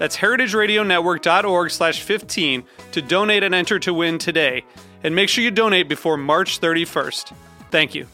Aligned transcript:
That's 0.00 0.16
heritageradionetwork.org 0.16 1.70
slash 1.70 2.00
15 2.00 2.64
to 2.92 3.02
donate 3.02 3.42
and 3.42 3.54
enter 3.54 3.78
to 3.80 3.92
win 3.92 4.16
today. 4.16 4.64
And 5.04 5.14
make 5.14 5.28
sure 5.28 5.44
you 5.44 5.50
donate 5.50 5.90
before 5.90 6.16
March 6.16 6.58
31st. 6.58 7.34
Thank 7.70 7.94
you. 7.94 8.06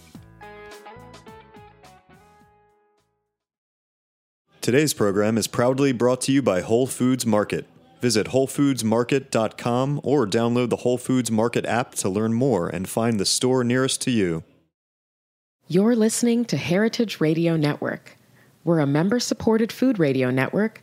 Today's 4.60 4.95
program 4.95 5.38
is 5.38 5.46
proudly 5.46 5.92
brought 5.92 6.23
to 6.23 6.32
you 6.32 6.42
by 6.42 6.60
Whole 6.60 6.88
Foods 6.88 7.24
Market. 7.24 7.68
Visit 8.01 8.26
WholeFoodsMarket.com 8.29 10.01
or 10.02 10.26
download 10.26 10.70
the 10.70 10.76
Whole 10.76 10.98
Foods 10.98 11.30
Market 11.30 11.64
app 11.66 11.95
to 11.95 12.09
learn 12.09 12.34
more 12.34 12.68
and 12.68 12.88
find 12.88 13.20
the 13.20 13.24
store 13.24 13.62
nearest 13.62 14.02
to 14.02 14.10
you. 14.10 14.42
You're 15.68 15.95
listening 15.95 16.46
to 16.46 16.57
Heritage 16.57 17.20
Radio 17.20 17.57
Network. 17.57 18.16
We're 18.64 18.80
a 18.80 18.87
member 18.88 19.20
supported 19.20 19.70
food 19.70 20.01
radio 20.01 20.32
network 20.32 20.82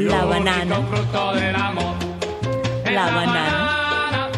La 0.00 0.24
banana. 0.24 0.78
La 2.86 3.10
banana. 3.10 4.30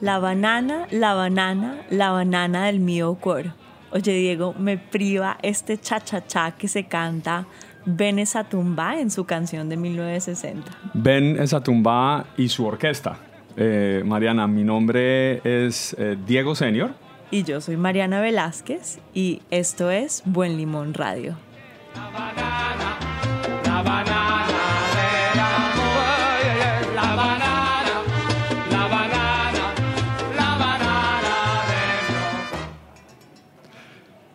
La 0.00 0.18
banana, 0.18 0.86
la 0.90 1.12
banana, 1.12 1.82
la 1.90 2.10
banana 2.10 2.64
del 2.64 2.80
mío 2.80 3.18
coro. 3.20 3.52
Oye, 3.90 4.12
Diego, 4.14 4.54
me 4.58 4.78
priva 4.78 5.36
este 5.42 5.76
cha-cha-cha 5.76 6.52
que 6.52 6.68
se 6.68 6.84
canta 6.84 7.46
Ben 7.84 8.18
Esatumba 8.18 8.98
en 8.98 9.10
su 9.10 9.26
canción 9.26 9.68
de 9.68 9.76
1960. 9.76 10.78
Ben 10.94 11.38
Esatumba 11.38 12.28
y 12.38 12.48
su 12.48 12.64
orquesta. 12.64 13.18
Eh, 13.58 14.02
Mariana, 14.06 14.46
mi 14.46 14.64
nombre 14.64 15.42
es 15.44 15.94
eh, 15.98 16.16
Diego 16.26 16.54
Senior. 16.54 16.92
Y 17.30 17.42
yo 17.42 17.60
soy 17.60 17.76
Mariana 17.76 18.22
Velázquez 18.22 19.00
y 19.12 19.42
esto 19.50 19.90
es 19.90 20.22
Buen 20.24 20.56
Limón 20.56 20.94
Radio. 20.94 21.36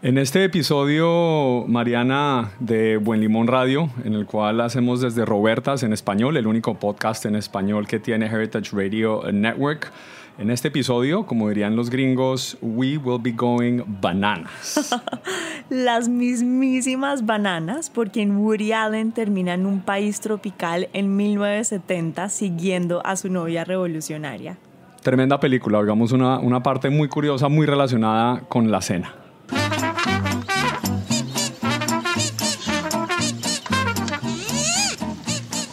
En 0.06 0.20
este 0.20 0.44
episodio, 0.44 1.66
Mariana, 1.68 2.52
de 2.60 2.98
Buen 2.98 3.22
Limón 3.22 3.48
Radio, 3.48 3.90
en 4.04 4.14
el 4.14 4.28
cual 4.28 4.62
hacemos 4.62 5.02
desde 5.02 5.26
Robertas 5.26 5.82
en 5.82 5.94
español, 5.94 6.38
el 6.38 6.46
único 6.46 6.76
podcast 6.76 7.26
en 7.26 7.36
español 7.36 7.88
que 7.88 7.98
tiene 7.98 8.28
Heritage 8.28 8.70
Radio 8.72 9.24
Network. 9.34 9.92
En 10.38 10.50
este 10.50 10.68
episodio, 10.68 11.26
como 11.26 11.48
dirían 11.48 11.78
los 11.78 11.90
gringos, 11.90 12.58
we 12.62 12.98
will 12.98 13.22
be 13.22 13.32
going 13.32 13.84
bananas. 14.02 14.94
Las 15.70 16.10
mismísimas 16.10 17.26
bananas, 17.26 17.90
porque 17.90 18.22
en 18.22 18.36
Woody 18.36 18.74
Allen 18.74 19.14
termina 19.14 19.54
en 19.54 19.66
un 19.66 19.80
país 19.80 20.20
tropical 20.20 20.90
en 20.92 21.16
1970 21.16 22.28
siguiendo 22.28 23.02
a 23.06 23.16
su 23.16 23.30
novia 23.30 23.64
revolucionaria. 23.64 24.58
Tremenda 25.02 25.40
película, 25.40 25.80
digamos 25.80 26.12
una, 26.12 26.38
una 26.40 26.62
parte 26.62 26.90
muy 26.90 27.08
curiosa, 27.08 27.48
muy 27.48 27.66
relacionada 27.66 28.42
con 28.50 28.70
la 28.70 28.82
cena. 28.82 29.16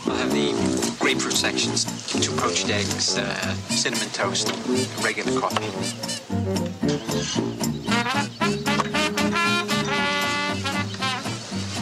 We'll 0.06 0.16
have 0.16 0.30
the 0.30 0.52
grapefruit 1.00 1.34
sections, 1.34 1.84
two 2.22 2.32
poached 2.36 2.70
eggs, 2.70 3.18
uh, 3.18 3.24
cinnamon 3.68 4.08
toast, 4.10 4.52
regular 5.02 5.34
coffee. 5.40 5.66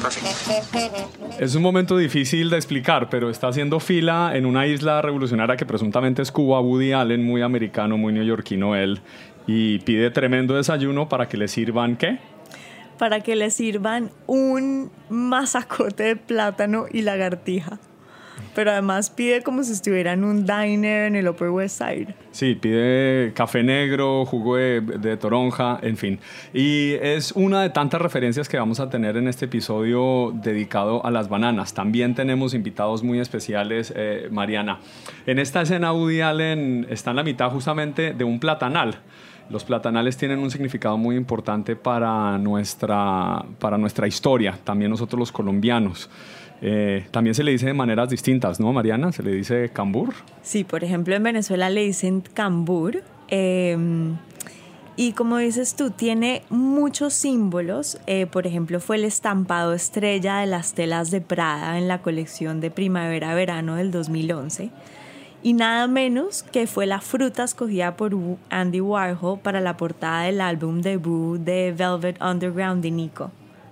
Perfect. 0.00 1.40
Es 1.40 1.54
un 1.54 1.62
momento 1.62 1.96
difícil 1.96 2.48
de 2.48 2.56
explicar, 2.56 3.10
pero 3.10 3.28
está 3.28 3.48
haciendo 3.48 3.80
fila 3.80 4.32
en 4.34 4.46
una 4.46 4.66
isla 4.66 5.02
revolucionaria 5.02 5.56
que 5.56 5.66
presuntamente 5.66 6.22
es 6.22 6.32
Cuba, 6.32 6.60
Woody 6.60 6.92
Allen, 6.92 7.22
muy 7.22 7.42
americano, 7.42 7.98
muy 7.98 8.14
neoyorquino 8.14 8.74
él, 8.74 9.00
y 9.46 9.78
pide 9.80 10.10
tremendo 10.10 10.54
desayuno 10.54 11.08
para 11.08 11.28
que 11.28 11.36
le 11.36 11.48
sirvan 11.48 11.96
¿qué? 11.96 12.18
Para 12.98 13.20
que 13.20 13.36
le 13.36 13.50
sirvan 13.50 14.10
un 14.26 14.90
masacote 15.10 16.02
de 16.02 16.16
plátano 16.16 16.86
y 16.90 17.02
lagartija. 17.02 17.78
Pero 18.54 18.72
además 18.72 19.10
pide 19.10 19.42
como 19.42 19.62
si 19.64 19.72
estuviera 19.72 20.12
en 20.12 20.24
un 20.24 20.46
diner 20.46 21.06
en 21.06 21.16
el 21.16 21.28
Upper 21.28 21.50
West 21.50 21.78
Side. 21.78 22.14
Sí, 22.30 22.54
pide 22.54 23.32
café 23.34 23.62
negro, 23.62 24.24
jugo 24.24 24.56
de, 24.56 25.16
toronja, 25.16 25.78
en 25.82 25.96
fin. 25.96 26.18
Y 26.52 26.92
es 26.94 27.32
una 27.32 27.62
de 27.62 27.70
tantas 27.70 28.00
referencias 28.00 28.48
que 28.48 28.56
vamos 28.56 28.80
a 28.80 28.88
tener 28.90 29.16
en 29.16 29.28
este 29.28 29.46
episodio 29.46 30.32
dedicado 30.34 31.04
a 31.04 31.10
las 31.10 31.28
bananas. 31.28 31.74
También 31.74 32.14
tenemos 32.14 32.54
invitados 32.54 33.02
muy 33.02 33.20
especiales, 33.20 33.92
eh, 33.96 34.28
Mariana. 34.30 34.78
En 35.26 35.38
esta 35.38 35.62
escena, 35.62 35.92
Woody 35.92 36.20
Allen 36.20 36.86
está 36.90 37.10
en 37.10 37.16
la 37.16 37.24
mitad 37.24 37.50
justamente 37.50 38.12
de 38.12 38.24
un 38.24 38.40
platanal. 38.40 39.00
Los 39.50 39.64
platanales 39.64 40.16
tienen 40.16 40.38
un 40.38 40.50
significado 40.50 40.96
muy 40.96 41.16
importante 41.16 41.76
para 41.76 42.38
nuestra, 42.38 43.44
para 43.58 43.76
nuestra 43.76 44.06
historia, 44.06 44.58
también 44.62 44.90
nosotros 44.90 45.18
los 45.18 45.32
colombianos. 45.32 46.08
Eh, 46.62 47.06
también 47.10 47.34
se 47.34 47.42
le 47.42 47.52
dice 47.52 47.66
de 47.66 47.74
maneras 47.74 48.08
distintas, 48.08 48.60
¿no, 48.60 48.72
Mariana? 48.72 49.12
Se 49.12 49.22
le 49.22 49.32
dice 49.32 49.70
cambur. 49.70 50.14
Sí, 50.42 50.62
por 50.62 50.84
ejemplo, 50.84 51.14
en 51.14 51.22
Venezuela 51.22 51.68
le 51.68 51.82
dicen 51.82 52.22
cambur. 52.34 53.02
Eh, 53.28 53.76
y 54.96 55.12
como 55.12 55.38
dices 55.38 55.76
tú, 55.76 55.90
tiene 55.90 56.42
muchos 56.50 57.14
símbolos. 57.14 57.98
Eh, 58.06 58.26
por 58.26 58.46
ejemplo, 58.46 58.80
fue 58.80 58.96
el 58.96 59.04
estampado 59.04 59.72
estrella 59.72 60.36
de 60.40 60.46
las 60.46 60.74
telas 60.74 61.10
de 61.10 61.22
Prada 61.22 61.78
en 61.78 61.88
la 61.88 62.02
colección 62.02 62.60
de 62.60 62.70
primavera-verano 62.70 63.76
del 63.76 63.92
2011. 63.92 64.70
Y 65.42 65.54
nada 65.54 65.86
menos 65.86 66.42
que 66.42 66.66
fue 66.66 66.86
la 66.86 67.00
fruta 67.00 67.44
escogida 67.44 67.96
por 67.96 68.14
Andy 68.50 68.80
Warhol 68.80 69.38
para 69.38 69.60
la 69.60 69.76
portada 69.76 70.24
del 70.24 70.40
álbum 70.40 70.82
debut 70.82 71.38
de 71.40 71.72
Velvet 71.76 72.20
Underground 72.20 72.82
de 72.82 72.90
Nico. 72.90 73.30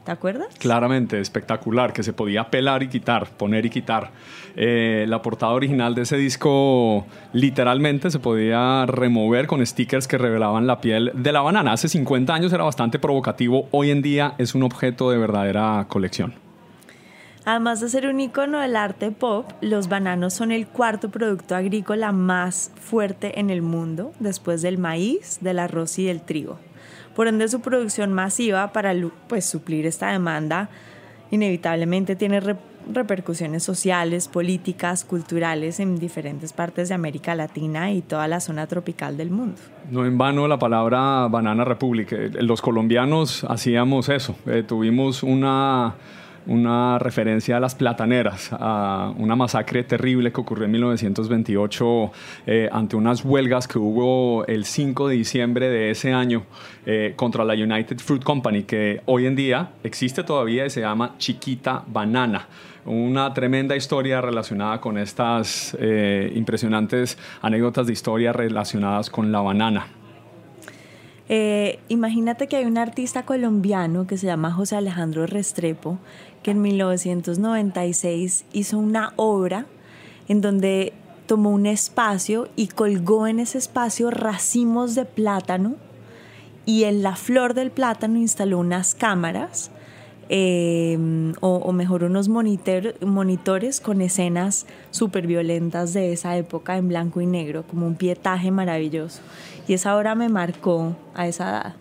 ¿Te 0.09 0.12
acuerdas? 0.12 0.49
Claramente, 0.59 1.20
espectacular, 1.20 1.93
que 1.93 2.03
se 2.03 2.15
podía 2.15 2.49
pelar 2.49 2.82
y 2.82 2.88
quitar, 2.88 3.29
poner 3.29 3.67
y 3.67 3.70
quitar. 3.70 4.11
Eh, 4.56 5.05
la 5.06 5.20
portada 5.20 5.53
original 5.53 5.94
de 5.94 6.03
ese 6.03 6.17
disco 6.17 7.05
literalmente 7.35 8.11
se 8.11 8.19
podía 8.19 8.87
remover 8.87 9.47
con 9.47 9.64
stickers 9.67 10.09
que 10.09 10.17
revelaban 10.17 10.67
la 10.67 10.81
piel 10.81 11.12
de 11.14 11.32
la 11.32 11.43
banana. 11.43 11.73
Hace 11.73 11.88
50 11.88 12.32
años 12.32 12.50
era 12.55 12.64
bastante 12.64 12.99
provocativo, 12.99 13.69
hoy 13.71 13.91
en 13.91 14.00
día 14.00 14.32
es 14.38 14.55
un 14.55 14.62
objeto 14.62 15.11
de 15.11 15.19
verdadera 15.19 15.85
colección. 15.91 16.48
Además 17.49 17.81
de 17.81 17.89
ser 17.89 18.06
un 18.06 18.21
icono 18.21 18.61
del 18.61 18.77
arte 18.77 19.11
pop, 19.11 19.50
los 19.62 19.89
bananos 19.89 20.35
son 20.35 20.53
el 20.53 20.67
cuarto 20.67 21.09
producto 21.09 21.56
agrícola 21.56 22.12
más 22.12 22.71
fuerte 22.79 23.41
en 23.41 23.49
el 23.49 23.62
mundo, 23.62 24.12
después 24.21 24.61
del 24.61 24.77
maíz, 24.77 25.39
del 25.41 25.59
arroz 25.59 25.99
y 25.99 26.05
del 26.05 26.21
trigo. 26.21 26.59
Por 27.17 27.27
ende, 27.27 27.49
su 27.49 27.61
producción 27.62 28.12
masiva 28.12 28.71
para 28.75 28.93
pues, 29.29 29.47
suplir 29.47 29.87
esta 29.87 30.12
demanda 30.12 30.69
inevitablemente 31.31 32.17
tiene 32.17 32.43
repercusiones 32.93 33.62
sociales, 33.62 34.29
políticas, 34.29 35.06
culturales 35.06 35.81
en 35.81 35.99
diferentes 35.99 36.53
partes 36.53 36.91
de 36.91 36.97
América 36.97 37.35
Latina 37.35 37.93
y 37.93 38.03
toda 38.03 38.29
la 38.29 38.41
zona 38.41 38.67
tropical 38.67 39.17
del 39.17 39.31
mundo. 39.31 39.56
No 39.91 40.05
en 40.05 40.19
vano 40.19 40.49
la 40.49 40.59
palabra 40.59 41.29
Banana 41.29 41.65
Republic. 41.65 42.12
Los 42.43 42.61
colombianos 42.61 43.45
hacíamos 43.45 44.11
eso. 44.11 44.37
Eh, 44.45 44.65
tuvimos 44.69 45.23
una 45.23 45.95
una 46.49 46.99
referencia 46.99 47.59
a 47.59 47.61
las 47.61 47.75
plataneras, 47.75 48.50
a 48.53 49.12
una 49.17 49.37
masacre 49.37 49.85
terrible 49.85 50.33
que 50.33 50.41
ocurrió 50.41 50.65
en 50.65 50.73
1928 50.73 52.12
eh, 52.47 52.69
ante 52.73 52.97
unas 52.97 53.25
huelgas 53.25 53.69
que 53.69 53.79
hubo 53.79 54.47
el 54.47 54.65
5 54.65 55.09
de 55.09 55.15
diciembre 55.15 55.69
de 55.69 55.91
ese 55.91 56.12
año 56.12 56.45
eh, 56.87 57.12
contra 57.17 57.45
la 57.45 57.55
United 57.55 57.99
Fruit 57.99 58.25
Company, 58.25 58.65
que 58.65 59.03
hoy 59.06 59.27
en 59.27 59.37
día 59.37 59.71
existe 59.85 60.25
todavía 60.25 60.67
y 60.67 60.71
se 60.71 60.81
llama 60.81 61.15
Chiquita 61.19 61.85
Banana 61.87 62.49
una 62.89 63.35
tremenda 63.35 63.77
historia 63.77 64.21
relacionada 64.23 64.81
con 64.81 64.97
estas 64.97 65.77
eh, 65.79 66.33
impresionantes 66.35 67.19
anécdotas 67.43 67.87
de 67.87 67.93
historia 67.93 68.33
relacionadas 68.33 69.11
con 69.11 69.31
la 69.31 69.41
banana. 69.41 69.87
Imagínate 71.88 72.46
que 72.46 72.56
hay 72.56 72.64
un 72.64 72.78
artista 72.78 73.25
colombiano 73.25 74.06
que 74.06 74.16
se 74.16 74.26
llama 74.26 74.52
José 74.52 74.76
Alejandro 74.76 75.26
Restrepo, 75.26 75.98
que 76.42 76.52
en 76.52 76.62
1996 76.62 78.44
hizo 78.52 78.78
una 78.78 79.12
obra 79.16 79.66
en 80.28 80.40
donde 80.40 80.92
tomó 81.26 81.50
un 81.50 81.66
espacio 81.66 82.48
y 82.56 82.69
colgó 82.69 83.26
en 83.26 83.38
ese 83.38 83.58
espacio 83.58 84.10
racimos 84.10 84.94
de 84.94 85.04
plátano 85.04 85.76
y 86.64 86.84
en 86.84 87.02
la 87.02 87.16
flor 87.16 87.54
del 87.54 87.70
plátano 87.70 88.19
instaló 88.19 88.58
unas 88.58 88.94
cámaras 88.94 89.70
em, 90.28 91.32
o, 91.40 91.72
mejor 91.72 92.04
unos 92.04 92.28
monitores 92.28 93.80
con 93.80 94.00
escenas 94.00 94.66
súper 94.90 95.26
violentas 95.26 95.92
de 95.92 96.12
esa 96.12 96.36
época 96.36 96.76
en 96.76 96.88
blanco 96.88 97.20
y 97.20 97.26
negro, 97.26 97.64
como 97.64 97.86
un 97.86 97.94
pietaje 97.94 98.50
maravilloso. 98.50 99.20
Y 99.66 99.75
esa 99.75 99.96
obra 99.96 100.14
me 100.14 100.28
marcó 100.28 100.96
a 101.14 101.26
esa 101.26 101.48
edad. 101.48 101.75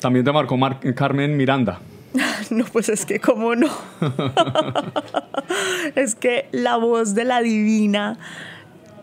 También 0.00 0.24
te 0.24 0.32
marcó 0.32 0.58
Carmen 0.94 1.36
Miranda. 1.36 1.80
No, 2.50 2.64
pues 2.66 2.90
es 2.90 3.06
que, 3.06 3.18
¿cómo 3.18 3.54
no? 3.54 3.68
es 5.94 6.14
que 6.14 6.48
la 6.52 6.76
voz 6.76 7.14
de 7.14 7.24
la 7.24 7.40
divina 7.40 8.18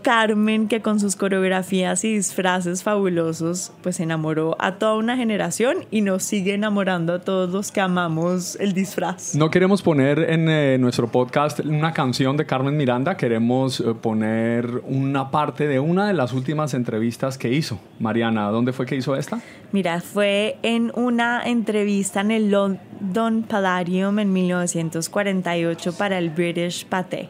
Carmen, 0.02 0.68
que 0.68 0.82
con 0.82 1.00
sus 1.00 1.16
coreografías 1.16 2.04
y 2.04 2.16
disfraces 2.16 2.84
fabulosos, 2.84 3.72
pues 3.82 4.00
enamoró 4.00 4.56
a 4.60 4.76
toda 4.76 4.96
una 4.96 5.18
generación 5.18 5.86
y 5.92 6.02
nos 6.02 6.24
sigue 6.24 6.54
enamorando 6.54 7.14
a 7.14 7.20
todos 7.20 7.50
los 7.50 7.72
que 7.72 7.82
amamos 7.82 8.56
el 8.60 8.74
disfraz. 8.74 9.36
No 9.36 9.50
queremos 9.50 9.82
poner 9.82 10.20
en 10.20 10.50
eh, 10.50 10.78
nuestro 10.80 11.12
podcast 11.12 11.60
una 11.60 11.94
canción 11.94 12.38
de 12.38 12.46
Carmen 12.46 12.78
Miranda, 12.78 13.18
queremos 13.18 13.80
eh, 13.80 13.94
poner 13.94 14.82
una 14.88 15.32
parte 15.32 15.68
de 15.68 15.80
una 15.80 16.08
de 16.08 16.14
las 16.14 16.34
últimas 16.34 16.74
entrevistas 16.74 17.38
que 17.38 17.52
hizo. 17.52 17.80
Mariana, 18.00 18.50
¿dónde 18.50 18.74
fue 18.74 18.86
que 18.86 18.96
hizo 18.96 19.16
esta? 19.16 19.40
Mira, 19.72 20.02
fue 20.02 20.58
en 20.64 20.92
una 20.96 21.44
entrevista 21.44 22.22
en 22.22 22.32
el 22.32 22.52
London 22.52 23.44
Palladium 23.44 24.20
en 24.20 24.34
1948 24.34 25.94
para 25.94 26.18
el 26.18 26.30
British 26.30 26.86
Pathé. 26.86 27.30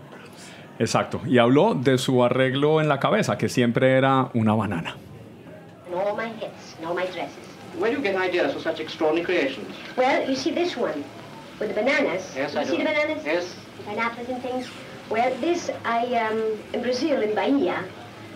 Exacto. 0.80 1.22
Y 1.28 1.38
habló 1.38 1.76
de 1.76 1.98
su 1.98 2.24
arreglo 2.24 2.82
en 2.82 2.88
la 2.88 3.00
cabeza, 3.00 3.38
que 3.38 3.50
siempre 3.50 3.92
era 3.92 4.30
una 4.34 4.54
banana. 4.54 4.96
all 6.10 6.16
my 6.16 6.30
hits, 6.40 6.76
and 6.78 6.86
all 6.88 6.96
my 6.96 7.06
dresses. 7.08 7.46
Where 7.78 7.92
do 7.92 7.98
you 7.98 8.04
get 8.04 8.16
ideas 8.16 8.54
for 8.54 8.60
such 8.60 8.80
extraordinary 8.80 9.26
creations? 9.26 9.76
Well, 9.98 10.28
you 10.28 10.36
see 10.36 10.52
this 10.52 10.76
one, 10.76 11.04
with 11.60 11.70
the 11.70 11.76
bananas. 11.76 12.34
Yes, 12.36 12.54
you 12.54 12.60
I 12.60 12.64
see 12.64 12.72
do. 12.72 12.78
the 12.78 12.84
bananas? 12.86 13.26
Yes. 13.26 13.56
Pineapples 13.86 14.30
and 14.30 14.42
things. 14.42 14.68
Well, 15.10 15.34
this, 15.42 15.72
I, 15.86 16.06
um, 16.16 16.42
in 16.74 16.82
Brazil, 16.82 17.22
in 17.22 17.36
Bahia, 17.36 17.84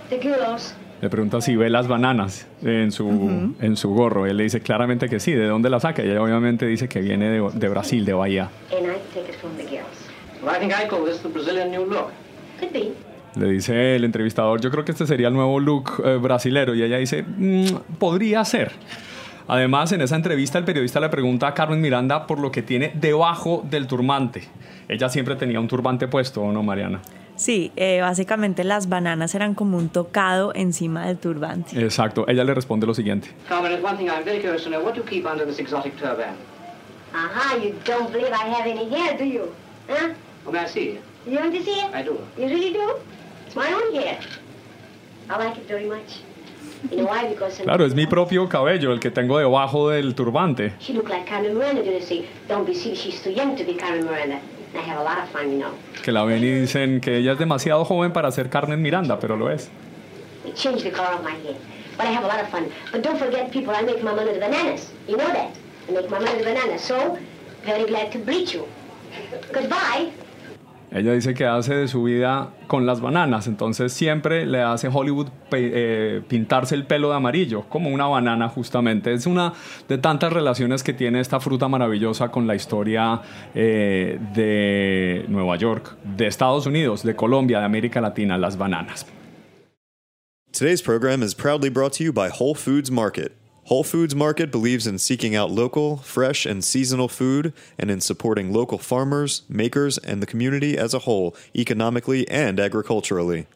the 0.10 0.18
girls... 0.18 0.74
Le 1.02 1.10
pregunta 1.10 1.42
si 1.42 1.58
ve 1.58 1.70
las 1.70 1.88
bananas 1.88 2.48
en 2.64 2.92
su, 2.94 3.06
uh 3.06 3.12
-huh. 3.12 3.56
en 3.60 3.76
su 3.76 3.94
gorro. 3.94 4.26
Él 4.26 4.38
le 4.38 4.44
dice 4.44 4.62
claramente 4.62 5.10
que 5.10 5.20
sí. 5.20 5.34
¿De 5.34 5.48
dónde 5.48 5.70
la 5.70 5.82
saca? 5.82 6.02
Y 6.02 6.10
ella 6.10 6.22
obviamente 6.22 6.66
dice 6.66 6.88
que 6.88 7.02
viene 7.02 7.30
de, 7.30 7.42
de 7.54 7.70
Brasil, 7.70 8.06
de 8.06 8.14
Bahía. 8.14 8.50
Le 13.36 13.48
dice 13.48 13.96
el 13.96 14.04
entrevistador, 14.04 14.62
yo 14.62 14.70
creo 14.70 14.86
que 14.86 14.92
este 14.92 15.08
sería 15.08 15.28
el 15.28 15.34
nuevo 15.34 15.60
look 15.60 16.04
eh, 16.06 16.18
brasilero. 16.18 16.76
Y 16.76 16.84
ella 16.84 16.98
dice, 16.98 17.24
mm, 17.24 17.98
podría 17.98 18.46
ser. 18.46 18.72
Además, 19.48 19.92
en 19.92 20.02
esa 20.02 20.16
entrevista 20.16 20.58
el 20.58 20.66
periodista 20.66 21.00
le 21.00 21.10
pregunta 21.10 21.48
a 21.48 21.54
Carmen 21.54 21.82
Miranda 21.82 22.28
por 22.28 22.40
lo 22.40 22.52
que 22.52 22.62
tiene 22.62 22.92
debajo 22.94 23.64
del 23.70 23.88
turbante. 23.88 24.44
Ella 24.88 25.10
siempre 25.10 25.36
tenía 25.36 25.60
un 25.60 25.68
turbante 25.68 26.08
puesto, 26.08 26.42
¿o 26.42 26.52
no, 26.52 26.64
Mariana? 26.64 27.02
Sí, 27.36 27.72
eh, 27.76 28.00
básicamente 28.02 28.64
las 28.64 28.88
bananas 28.88 29.34
eran 29.34 29.56
como 29.56 29.78
un 29.78 29.90
tocado 29.90 30.54
encima 30.54 31.08
del 31.08 31.18
turbante. 31.18 31.84
Exacto. 31.84 32.26
Ella 32.28 32.44
le 32.44 32.54
responde 32.54 32.86
lo 32.86 32.94
siguiente. 32.94 33.30
Carmen, 33.50 33.84
one 33.84 33.98
thing 33.98 34.08
I'm 34.08 34.24
very 34.24 34.40
curious 34.40 34.64
to 34.64 34.70
know. 34.70 34.84
What 34.84 34.94
do 34.94 35.02
you 35.02 35.06
keep 35.06 35.26
under 35.26 35.46
this 35.46 35.60
exotic 35.60 35.98
turban? 35.98 36.36
Aha, 37.14 37.58
you 37.58 37.74
don't 37.86 38.12
believe 38.12 38.32
I 38.32 38.50
have 38.54 38.70
any 38.70 38.90
hair, 38.90 39.18
do 39.18 39.26
you? 39.26 39.52
Huh? 39.90 40.14
May 40.52 40.60
I 40.60 40.68
see? 40.68 41.00
You 41.26 41.38
want 41.38 41.54
to 41.54 41.64
see 41.64 41.72
it? 41.80 41.94
I 41.94 42.04
do. 42.04 42.20
You 42.38 42.48
really 42.48 42.74
do? 42.74 42.96
It's 43.46 43.56
my 43.56 43.72
own 43.72 43.94
hair. 43.96 44.20
I 45.30 45.38
like 45.38 45.58
it 45.58 45.68
very 45.68 45.86
much. 45.86 46.20
You 46.92 46.98
know 46.98 47.06
why? 47.06 47.28
Because 47.30 47.58
claro, 47.62 47.86
es 47.86 47.96
mi 47.96 48.06
propio 48.08 48.50
cabello 48.50 48.92
el 48.92 49.00
que 49.00 49.10
tengo 49.10 49.38
debajo 49.38 49.90
del 49.90 50.16
turbante. 50.16 50.74
She 50.80 50.94
looked 50.94 51.10
like 51.10 51.26
Carmen 51.26 51.54
Miranda, 51.54 51.82
do 51.82 51.92
you 51.92 52.02
see? 52.02 52.28
Don't 52.50 52.66
be 52.66 52.74
silly, 52.74 52.96
she's 52.96 53.22
too 53.22 53.32
young 53.32 53.56
to 53.56 53.64
be 53.64 53.76
Carmen 53.76 54.06
Miranda. 54.06 54.40
I 54.76 54.80
have 54.80 55.00
a 55.00 55.04
lot 55.04 55.20
of 55.20 55.30
fun, 55.30 55.52
you 55.52 55.60
know. 55.60 55.72
Que 56.04 56.12
la 56.12 56.26
ven 56.26 56.44
y 56.44 56.48
dicen 56.48 57.00
que 57.00 57.18
ella 57.18 57.34
es 57.34 57.38
demasiado 57.40 57.86
joven 57.86 58.12
para 58.12 58.32
ser 58.32 58.50
Carmen 58.50 58.82
Miranda, 58.82 59.18
pero 59.20 59.38
lo 59.38 59.50
es. 59.50 59.70
I 60.46 60.52
changed 60.52 60.84
the 60.84 60.92
color 60.92 61.14
of 61.14 61.24
my 61.24 61.32
hair, 61.32 61.56
but 61.96 62.06
I 62.06 62.12
have 62.12 62.26
a 62.26 62.28
lot 62.28 62.42
of 62.42 62.50
fun. 62.50 62.70
But 62.92 63.02
don't 63.02 63.18
forget, 63.18 63.50
people, 63.52 63.74
I 63.74 63.82
make 63.82 64.04
my 64.04 64.14
money 64.14 64.32
with 64.32 64.42
bananas. 64.42 64.92
You 65.08 65.16
know 65.16 65.28
that? 65.28 65.56
I 65.88 65.92
make 65.92 66.10
my 66.10 66.20
money 66.20 66.36
with 66.36 66.46
bananas. 66.46 66.82
So, 66.82 67.18
very 67.64 67.86
glad 67.86 68.12
to 68.12 68.18
greet 68.20 68.54
you. 68.54 68.68
Goodbye. 69.54 70.12
Ella 70.94 71.12
dice 71.14 71.34
que 71.34 71.48
hace 71.48 71.74
de 71.74 71.88
su 71.88 72.04
vida 72.04 72.52
con 72.68 72.86
las 72.86 73.02
bananas, 73.02 73.48
entonces 73.48 73.92
siempre 73.92 74.46
le 74.46 74.62
hace 74.62 74.90
Hollywood 74.94 75.30
eh, 75.52 76.22
pintarse 76.28 76.76
el 76.76 76.86
pelo 76.86 77.10
de 77.10 77.16
amarillo, 77.16 77.64
como 77.68 77.90
una 77.90 78.06
banana 78.06 78.48
justamente. 78.48 79.12
Es 79.12 79.26
una 79.26 79.54
de 79.90 79.98
tantas 79.98 80.32
relaciones 80.32 80.84
que 80.84 80.94
tiene 80.94 81.20
esta 81.20 81.40
fruta 81.40 81.68
maravillosa 81.68 82.30
con 82.30 82.46
la 82.46 82.54
historia 82.54 83.22
eh, 83.56 84.20
de 84.36 85.26
Nueva 85.30 85.56
York, 85.56 85.98
de 86.04 86.28
Estados 86.28 86.68
Unidos, 86.68 87.02
de 87.02 87.16
Colombia, 87.16 87.58
de 87.58 87.66
América 87.66 88.00
Latina, 88.00 88.38
las 88.38 88.56
bananas. 88.56 89.08
Today's 90.52 90.84
program 90.84 91.24
is 91.24 91.34
proudly 91.34 91.72
brought 91.72 91.94
to 91.94 92.04
you 92.04 92.14
by 92.14 92.30
Whole 92.30 92.54
Foods 92.54 92.92
Market. 92.92 93.32
Whole 93.66 93.84
Foods 93.86 94.14
Market 94.14 94.52
believes 94.52 94.86
in 94.86 94.98
seeking 95.00 95.36
out 95.36 95.50
local, 95.50 95.98
fresh, 95.98 96.46
and 96.46 96.64
seasonal 96.64 97.08
food 97.08 97.54
and 97.78 97.90
in 97.90 98.02
supporting 98.02 98.52
local 98.52 98.78
farmers, 98.78 99.44
makers, 99.48 99.98
and 100.00 100.22
the 100.22 100.28
community 100.28 100.78
as 100.78 100.94
a 100.94 101.00
whole, 101.00 101.34
economically 101.56 102.28
and 102.28 102.60
agriculturally. 102.60 103.48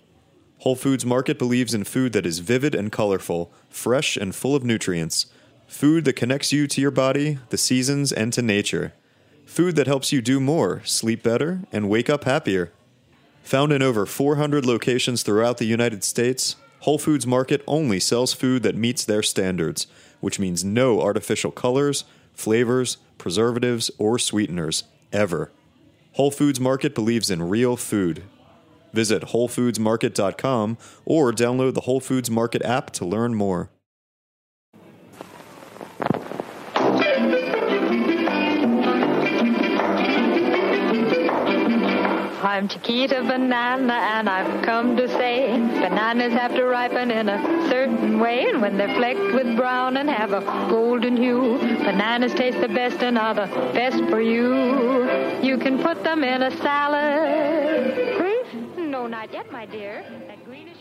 Whole 0.60 0.78
Foods 0.78 1.06
Market 1.06 1.38
believes 1.38 1.74
in 1.74 1.84
food 1.84 2.14
that 2.14 2.26
is 2.26 2.40
vivid 2.40 2.74
and 2.74 2.90
colorful, 2.90 3.52
fresh 3.70 4.16
and 4.16 4.34
full 4.34 4.56
of 4.56 4.64
nutrients, 4.64 5.26
food 5.68 6.06
that 6.06 6.14
connects 6.14 6.54
you 6.54 6.68
to 6.68 6.80
your 6.80 6.92
body, 6.92 7.40
the 7.50 7.58
seasons, 7.58 8.14
and 8.14 8.32
to 8.32 8.42
nature, 8.42 8.94
food 9.46 9.76
that 9.76 9.88
helps 9.88 10.14
you 10.14 10.22
do 10.22 10.40
more, 10.40 10.82
sleep 10.86 11.22
better, 11.22 11.62
and 11.72 11.90
wake 11.90 12.10
up 12.10 12.24
happier. 12.24 12.72
Found 13.44 13.74
in 13.74 13.82
over 13.82 14.06
400 14.06 14.66
locations 14.66 15.22
throughout 15.22 15.58
the 15.58 15.66
United 15.66 16.04
States, 16.04 16.56
Whole 16.88 16.98
Foods 16.98 17.28
Market 17.28 17.62
only 17.68 18.00
sells 18.00 18.32
food 18.32 18.64
that 18.64 18.78
meets 18.78 19.04
their 19.04 19.22
standards, 19.22 19.88
which 20.22 20.40
means 20.40 20.64
no 20.64 21.02
artificial 21.02 21.52
colors, 21.52 22.06
flavors, 22.32 22.96
preservatives, 23.18 23.92
or 23.98 24.18
sweeteners, 24.18 24.86
ever. 25.12 25.52
Whole 26.14 26.32
Foods 26.32 26.62
Market 26.62 26.96
believes 26.96 27.30
in 27.30 27.50
real 27.50 27.76
food. 27.76 28.24
Visit 28.94 29.24
WholeFoodsMarket.com 29.24 30.78
or 31.04 31.34
download 31.34 31.74
the 31.74 31.82
Whole 31.82 32.00
Foods 32.00 32.32
Market 32.32 32.62
app 32.62 32.92
to 32.92 33.04
learn 33.06 33.36
more. 33.36 33.70
I'm 42.58 42.68
Chiquita 42.68 43.22
Banana, 43.22 43.94
and 43.94 44.28
I've 44.28 44.64
come 44.64 44.98
to 44.98 45.08
say 45.08 45.52
bananas 45.52 46.34
have 46.34 46.56
to 46.56 46.66
ripen 46.66 47.12
in 47.12 47.30
a 47.30 47.40
certain 47.70 48.20
way. 48.20 48.50
And 48.50 48.64
when 48.64 48.80
they're 48.80 48.96
flecked 48.96 49.32
with 49.36 49.56
brown 49.56 49.96
and 49.96 50.10
have 50.10 50.34
a 50.34 50.42
golden 50.68 51.18
hue, 51.18 51.60
bananas 51.60 52.34
taste 52.34 52.60
the 52.60 52.68
best 52.68 53.04
and 53.04 53.16
are 53.16 53.36
the 53.36 53.46
best 53.76 54.04
for 54.10 54.22
you. 54.22 55.08
You 55.40 55.60
can 55.60 55.78
put 55.84 56.04
them 56.04 56.24
in 56.24 56.42
a 56.42 56.50
salad. 56.58 58.26
No, 58.76 59.06
not 59.06 59.32
yet, 59.32 59.52
my 59.52 59.68
dear. 59.68 60.04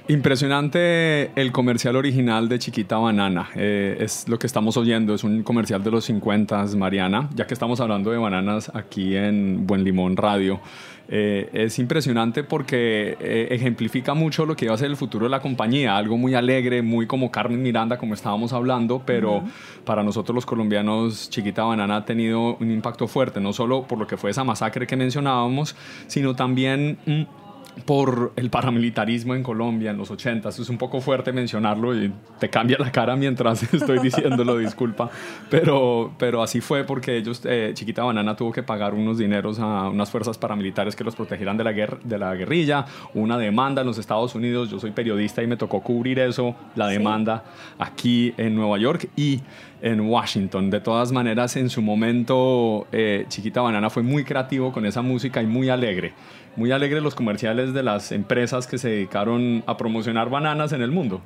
Impresionante 0.08 1.32
el 1.34 1.50
comercial 1.50 1.96
original 1.96 2.48
de 2.48 2.60
Chiquita 2.60 2.96
Banana. 2.96 3.50
Eh, 3.56 3.96
es 3.98 4.28
lo 4.28 4.38
que 4.38 4.46
estamos 4.46 4.76
oyendo, 4.76 5.14
es 5.14 5.24
un 5.24 5.42
comercial 5.42 5.82
de 5.82 5.90
los 5.90 6.04
50, 6.04 6.64
Mariana, 6.76 7.28
ya 7.34 7.46
que 7.48 7.54
estamos 7.54 7.80
hablando 7.80 8.12
de 8.12 8.18
bananas 8.18 8.70
aquí 8.72 9.16
en 9.16 9.66
Buen 9.66 9.82
Limón 9.82 10.16
Radio. 10.16 10.60
Eh, 11.08 11.48
es 11.52 11.78
impresionante 11.78 12.42
porque 12.42 13.16
eh, 13.20 13.48
ejemplifica 13.50 14.14
mucho 14.14 14.44
lo 14.44 14.56
que 14.56 14.64
iba 14.64 14.74
a 14.74 14.78
ser 14.78 14.90
el 14.90 14.96
futuro 14.96 15.26
de 15.26 15.30
la 15.30 15.40
compañía, 15.40 15.96
algo 15.96 16.16
muy 16.16 16.34
alegre, 16.34 16.82
muy 16.82 17.06
como 17.06 17.30
Carmen 17.30 17.62
Miranda, 17.62 17.96
como 17.96 18.14
estábamos 18.14 18.52
hablando, 18.52 19.02
pero 19.06 19.44
para 19.84 20.02
nosotros 20.02 20.34
los 20.34 20.46
colombianos 20.46 21.30
Chiquita 21.30 21.62
Banana 21.62 21.96
ha 21.96 22.04
tenido 22.04 22.56
un 22.56 22.70
impacto 22.70 23.06
fuerte, 23.06 23.40
no 23.40 23.52
solo 23.52 23.84
por 23.84 23.98
lo 23.98 24.06
que 24.06 24.16
fue 24.16 24.30
esa 24.30 24.42
masacre 24.42 24.86
que 24.86 24.96
mencionábamos, 24.96 25.76
sino 26.08 26.34
también... 26.34 26.98
Mm, 27.06 27.45
por 27.84 28.32
el 28.36 28.50
paramilitarismo 28.50 29.34
en 29.34 29.42
Colombia 29.42 29.90
en 29.90 29.98
los 29.98 30.10
80. 30.10 30.48
Es 30.48 30.68
un 30.68 30.78
poco 30.78 31.00
fuerte 31.00 31.32
mencionarlo 31.32 31.94
y 31.94 32.12
te 32.38 32.48
cambia 32.48 32.78
la 32.78 32.90
cara 32.90 33.16
mientras 33.16 33.62
estoy 33.74 33.98
diciéndolo, 33.98 34.58
disculpa. 34.58 35.10
Pero, 35.50 36.12
pero 36.18 36.42
así 36.42 36.60
fue 36.60 36.84
porque 36.84 37.16
ellos, 37.16 37.42
eh, 37.44 37.72
Chiquita 37.74 38.02
Banana 38.02 38.34
tuvo 38.36 38.52
que 38.52 38.62
pagar 38.62 38.94
unos 38.94 39.18
dineros 39.18 39.58
a 39.58 39.88
unas 39.88 40.10
fuerzas 40.10 40.38
paramilitares 40.38 40.96
que 40.96 41.04
los 41.04 41.14
protegieran 41.14 41.56
de 41.56 41.64
la, 41.64 41.72
guerra, 41.72 41.98
de 42.02 42.18
la 42.18 42.34
guerrilla, 42.34 42.86
una 43.14 43.36
demanda 43.36 43.82
en 43.82 43.86
los 43.86 43.98
Estados 43.98 44.34
Unidos. 44.34 44.70
Yo 44.70 44.78
soy 44.80 44.92
periodista 44.92 45.42
y 45.42 45.46
me 45.46 45.56
tocó 45.56 45.82
cubrir 45.82 46.18
eso, 46.18 46.56
la 46.74 46.88
demanda 46.88 47.44
aquí 47.78 48.32
en 48.36 48.54
Nueva 48.54 48.78
York 48.78 49.08
y 49.16 49.42
en 49.82 50.00
Washington. 50.00 50.70
De 50.70 50.80
todas 50.80 51.12
maneras, 51.12 51.56
en 51.56 51.70
su 51.70 51.82
momento, 51.82 52.86
eh, 52.92 53.26
Chiquita 53.28 53.60
Banana 53.60 53.90
fue 53.90 54.02
muy 54.02 54.24
creativo 54.24 54.72
con 54.72 54.86
esa 54.86 55.02
música 55.02 55.42
y 55.42 55.46
muy 55.46 55.68
alegre 55.68 56.14
muy 56.56 56.72
alegres 56.72 57.02
los 57.02 57.14
comerciales 57.14 57.74
de 57.74 57.82
las 57.82 58.12
empresas 58.12 58.66
que 58.66 58.78
se 58.78 58.88
dedicaron 58.88 59.62
a 59.66 59.76
promocionar 59.76 60.30
bananas 60.30 60.72
en 60.72 60.82
el 60.82 60.90
mundo. 60.90 61.20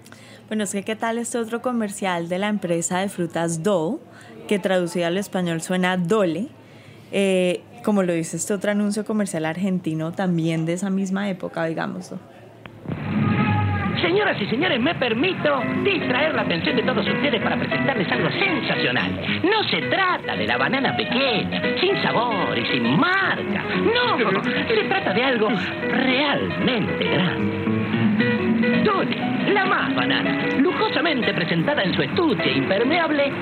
Bueno, 0.48 0.64
es 0.64 0.72
que 0.72 0.82
qué 0.82 0.96
tal 0.96 1.18
este 1.18 1.38
otro 1.38 1.62
comercial 1.62 2.28
de 2.28 2.38
la 2.38 2.48
empresa 2.48 2.98
de 2.98 3.08
frutas 3.08 3.62
Do, 3.62 4.00
que 4.48 4.58
traducido 4.58 5.06
al 5.06 5.16
español 5.16 5.62
suena 5.62 5.96
Dole, 5.96 6.48
eh, 7.12 7.62
como 7.84 8.02
lo 8.02 8.12
dice 8.12 8.36
este 8.36 8.52
otro 8.52 8.72
anuncio 8.72 9.04
comercial 9.04 9.44
argentino 9.46 10.12
también 10.12 10.66
de 10.66 10.72
esa 10.72 10.90
misma 10.90 11.30
época, 11.30 11.64
digamos. 11.66 12.12
Señoras 14.00 14.40
y 14.40 14.46
señores, 14.46 14.80
me 14.80 14.94
permito 14.94 15.62
distraer 15.84 16.34
la 16.34 16.42
atención 16.42 16.76
de 16.76 16.82
todos 16.82 17.06
ustedes 17.06 17.42
para 17.42 17.56
presentarles 17.56 18.10
algo 18.10 18.30
sensacional. 18.30 19.10
No 19.42 19.62
se 19.64 19.82
trata 19.82 20.36
de 20.36 20.46
la 20.46 20.56
banana 20.56 20.96
pequeña, 20.96 21.60
sin 21.78 22.02
sabor 22.02 22.56
y 22.56 22.64
sin 22.66 22.98
marca. 22.98 23.62
No, 23.94 24.16
se 24.42 24.84
trata 24.84 25.12
de 25.12 25.22
algo 25.22 25.48
realmente 25.48 27.04
grande. 27.04 27.60
Dole, 28.84 29.16
la 29.52 29.64
más 29.64 29.94
banana, 29.94 30.46
lujosamente 30.58 31.32
presentada 31.34 31.82
en 31.82 31.94
su 31.94 32.02
estuche 32.02 32.52
impermeable, 32.52 33.32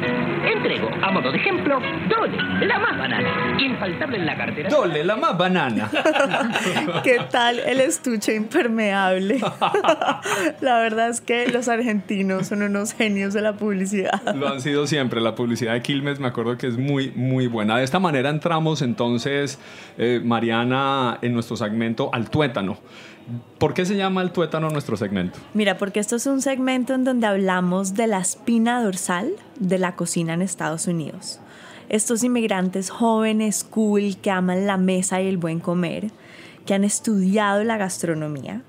entrego, 0.45 0.88
a 1.03 1.11
modo 1.11 1.31
de 1.31 1.38
ejemplo, 1.38 1.81
Dole, 2.09 2.37
la 2.67 2.79
más 2.79 2.99
banana, 2.99 3.57
infaltable 3.59 4.19
en 4.19 4.27
la 4.27 4.37
cartera. 4.37 4.69
Dole, 4.69 5.05
la 5.05 5.17
más 5.17 5.37
banana. 5.37 5.91
¿Qué 7.05 7.19
tal 7.31 7.59
el 7.59 7.81
estuche 7.81 8.35
impermeable? 8.35 9.41
la 10.61 10.78
verdad 10.78 11.09
es 11.11 11.21
que 11.21 11.49
los 11.49 11.69
argentinos 11.69 12.49
son 12.49 12.62
unos 12.62 12.93
genios 12.93 13.35
de 13.35 13.43
la 13.43 13.55
publicidad. 13.55 14.35
Lo 14.35 14.49
han 14.49 14.61
sido 14.61 14.87
siempre. 14.87 15.21
La 15.21 15.35
publicidad 15.35 15.73
de 15.73 15.83
Quilmes 15.83 16.21
me 16.21 16.28
acuerdo 16.28 16.57
que 16.57 16.67
es 16.67 16.76
muy, 16.76 17.11
muy 17.14 17.47
buena. 17.47 17.78
De 17.78 17.85
esta 17.85 17.99
manera 17.99 18.31
entramos 18.31 18.83
entonces, 18.83 19.59
eh, 19.97 20.21
Mariana, 20.25 21.19
en 21.23 21.33
nuestro 21.33 21.57
segmento 21.57 22.11
al 22.12 22.31
tuétano. 22.31 22.78
¿Por 23.59 23.75
qué 23.75 23.85
se 23.85 23.97
llama 23.97 24.23
el 24.23 24.31
tuétano 24.31 24.71
nuestro 24.71 24.97
segmento? 24.97 25.38
Mira, 25.52 25.76
porque 25.76 26.00
esto 26.00 26.17
es 26.17 26.26
un 26.26 26.40
segmento 26.40 26.95
en 26.95 27.05
donde 27.05 27.26
hablamos 27.26 27.95
de 27.95 28.07
la 28.07 28.21
espina 28.21 28.83
dorsal 28.83 29.33
de 29.59 29.78
la 29.78 29.97
cocina 29.97 30.35
en 30.35 30.43
Estados 30.43 30.87
Unidos. 30.87 31.40
Estos 31.90 32.23
inmigrantes 32.23 32.90
jóvenes, 32.90 33.64
cool, 33.64 34.17
que 34.23 34.31
aman 34.31 34.67
la 34.67 34.76
mesa 34.76 35.21
y 35.21 35.26
el 35.26 35.37
buen 35.37 35.61
comer, 35.61 36.11
que 36.64 36.75
han 36.75 36.85
estudiado 36.85 37.64
la 37.64 37.76
gastronomía. 37.76 38.62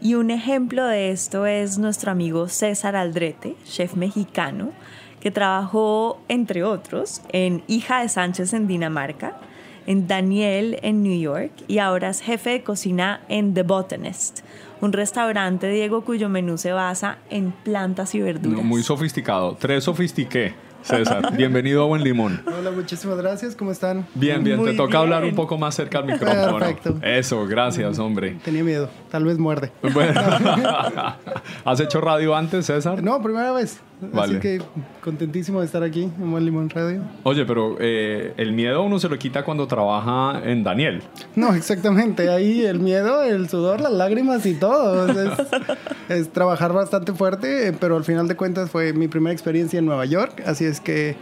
Y 0.00 0.14
un 0.14 0.30
ejemplo 0.30 0.84
de 0.84 1.10
esto 1.10 1.46
es 1.46 1.78
nuestro 1.78 2.10
amigo 2.10 2.48
César 2.48 2.96
Aldrete, 2.96 3.56
chef 3.64 3.94
mexicano, 3.94 4.72
que 5.20 5.30
trabajó, 5.30 6.20
entre 6.28 6.62
otros, 6.64 7.22
en 7.32 7.62
Hija 7.66 8.02
de 8.02 8.08
Sánchez 8.08 8.52
en 8.52 8.66
Dinamarca, 8.66 9.38
en 9.86 10.06
Daniel 10.06 10.78
en 10.82 11.02
New 11.02 11.18
York 11.18 11.52
y 11.68 11.78
ahora 11.78 12.10
es 12.10 12.20
jefe 12.20 12.50
de 12.50 12.62
cocina 12.62 13.20
en 13.28 13.54
The 13.54 13.62
Botanist, 13.62 14.40
un 14.80 14.92
restaurante, 14.92 15.70
Diego, 15.70 16.04
cuyo 16.04 16.28
menú 16.28 16.58
se 16.58 16.72
basa 16.72 17.18
en 17.30 17.52
plantas 17.52 18.14
y 18.14 18.20
verduras. 18.20 18.62
muy 18.62 18.82
sofisticado. 18.82 19.56
Tres 19.58 19.84
sofistiqué. 19.84 20.65
César, 20.82 21.36
bienvenido 21.36 21.82
a 21.82 21.86
Buen 21.86 22.02
Limón. 22.04 22.42
Hola, 22.46 22.70
muchísimas 22.70 23.16
gracias. 23.18 23.56
¿Cómo 23.56 23.72
están? 23.72 24.06
Bien, 24.14 24.44
bien. 24.44 24.62
Te 24.64 24.74
toca 24.74 24.98
hablar 24.98 25.24
un 25.24 25.34
poco 25.34 25.58
más 25.58 25.74
cerca 25.74 25.98
al 25.98 26.06
micrófono. 26.06 26.58
Perfecto. 26.58 26.96
Eso, 27.02 27.46
gracias, 27.46 27.98
hombre. 27.98 28.38
Tenía 28.44 28.62
miedo. 28.62 28.88
Tal 29.10 29.24
vez 29.24 29.38
muerde. 29.38 29.72
Bueno. 29.92 30.20
¿Has 31.64 31.80
hecho 31.80 32.00
radio 32.00 32.36
antes, 32.36 32.66
César? 32.66 33.02
No, 33.02 33.20
primera 33.22 33.52
vez. 33.52 33.80
Así 34.14 34.38
que 34.40 34.60
contentísimo 35.02 35.60
de 35.60 35.66
estar 35.66 35.82
aquí 35.82 36.02
en 36.02 36.30
Buen 36.30 36.44
Limón 36.44 36.68
Radio. 36.68 37.00
Oye, 37.22 37.46
pero 37.46 37.76
eh, 37.80 38.34
el 38.36 38.52
miedo 38.52 38.82
uno 38.82 38.98
se 38.98 39.08
lo 39.08 39.18
quita 39.18 39.42
cuando 39.42 39.66
trabaja 39.66 40.42
en 40.44 40.62
Daniel. 40.62 41.02
No, 41.34 41.54
exactamente. 41.54 42.28
Ahí 42.28 42.64
el 42.64 42.78
miedo, 42.78 43.22
el 43.22 43.48
sudor, 43.48 43.80
las 43.80 43.92
lágrimas 43.92 44.44
y 44.46 44.54
todo. 44.54 45.06
Es, 46.08 46.32
trabajar 46.32 46.72
bastante 46.72 47.12
fuerte, 47.12 47.72
pero 47.80 47.96
al 47.96 48.04
final 48.04 48.28
de 48.28 48.36
cuentas 48.36 48.70
fue 48.70 48.92
mi 48.92 49.08
primera 49.08 49.32
experiencia 49.32 49.80
en 49.80 49.86
Nueva 49.86 50.04
York. 50.04 50.40
Así 50.46 50.64
es 50.64 50.80
que 50.80 51.16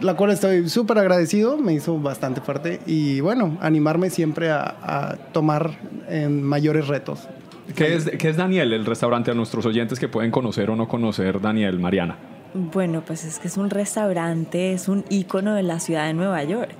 la 0.00 0.14
cual 0.14 0.30
estoy 0.30 0.68
súper 0.68 0.98
agradecido, 0.98 1.58
me 1.58 1.72
hizo 1.74 1.98
bastante 1.98 2.40
fuerte 2.40 2.80
y 2.86 3.20
bueno, 3.20 3.58
animarme 3.60 4.10
siempre 4.10 4.50
a, 4.50 4.76
a 4.80 5.16
tomar 5.32 5.72
en 6.08 6.42
mayores 6.42 6.86
retos. 6.86 7.28
¿Qué 7.74 7.94
es, 7.94 8.10
¿Qué 8.18 8.28
es 8.28 8.36
Daniel, 8.36 8.72
el 8.72 8.84
restaurante, 8.84 9.30
a 9.30 9.34
nuestros 9.34 9.66
oyentes 9.66 9.98
que 9.98 10.08
pueden 10.08 10.30
conocer 10.30 10.70
o 10.70 10.76
no 10.76 10.88
conocer 10.88 11.40
Daniel, 11.40 11.78
Mariana? 11.78 12.16
Bueno, 12.54 13.02
pues 13.06 13.24
es 13.24 13.38
que 13.38 13.48
es 13.48 13.56
un 13.56 13.70
restaurante, 13.70 14.72
es 14.72 14.88
un 14.88 15.04
ícono 15.08 15.54
de 15.54 15.62
la 15.62 15.80
ciudad 15.80 16.06
de 16.06 16.14
Nueva 16.14 16.44
York. 16.44 16.70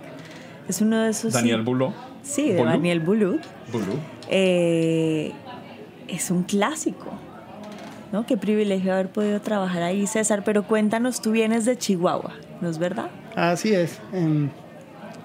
Es 0.68 0.80
uno 0.80 1.00
de 1.00 1.10
esos... 1.10 1.32
Daniel 1.32 1.62
Buló. 1.62 1.92
Sí, 2.22 2.50
de 2.50 2.62
Daniel 2.62 3.00
Bulú. 3.00 3.40
Bulú. 3.72 3.98
Eh, 4.28 5.32
es 6.08 6.30
un 6.30 6.44
clásico. 6.44 7.10
¿no? 8.12 8.26
Qué 8.26 8.36
privilegio 8.36 8.92
haber 8.92 9.08
podido 9.08 9.40
trabajar 9.40 9.82
ahí, 9.82 10.06
César. 10.06 10.42
Pero 10.44 10.64
cuéntanos, 10.64 11.20
tú 11.20 11.32
vienes 11.32 11.64
de 11.64 11.76
Chihuahua, 11.76 12.34
¿no 12.60 12.68
es 12.68 12.78
verdad? 12.78 13.10
Así 13.34 13.74
es. 13.74 13.98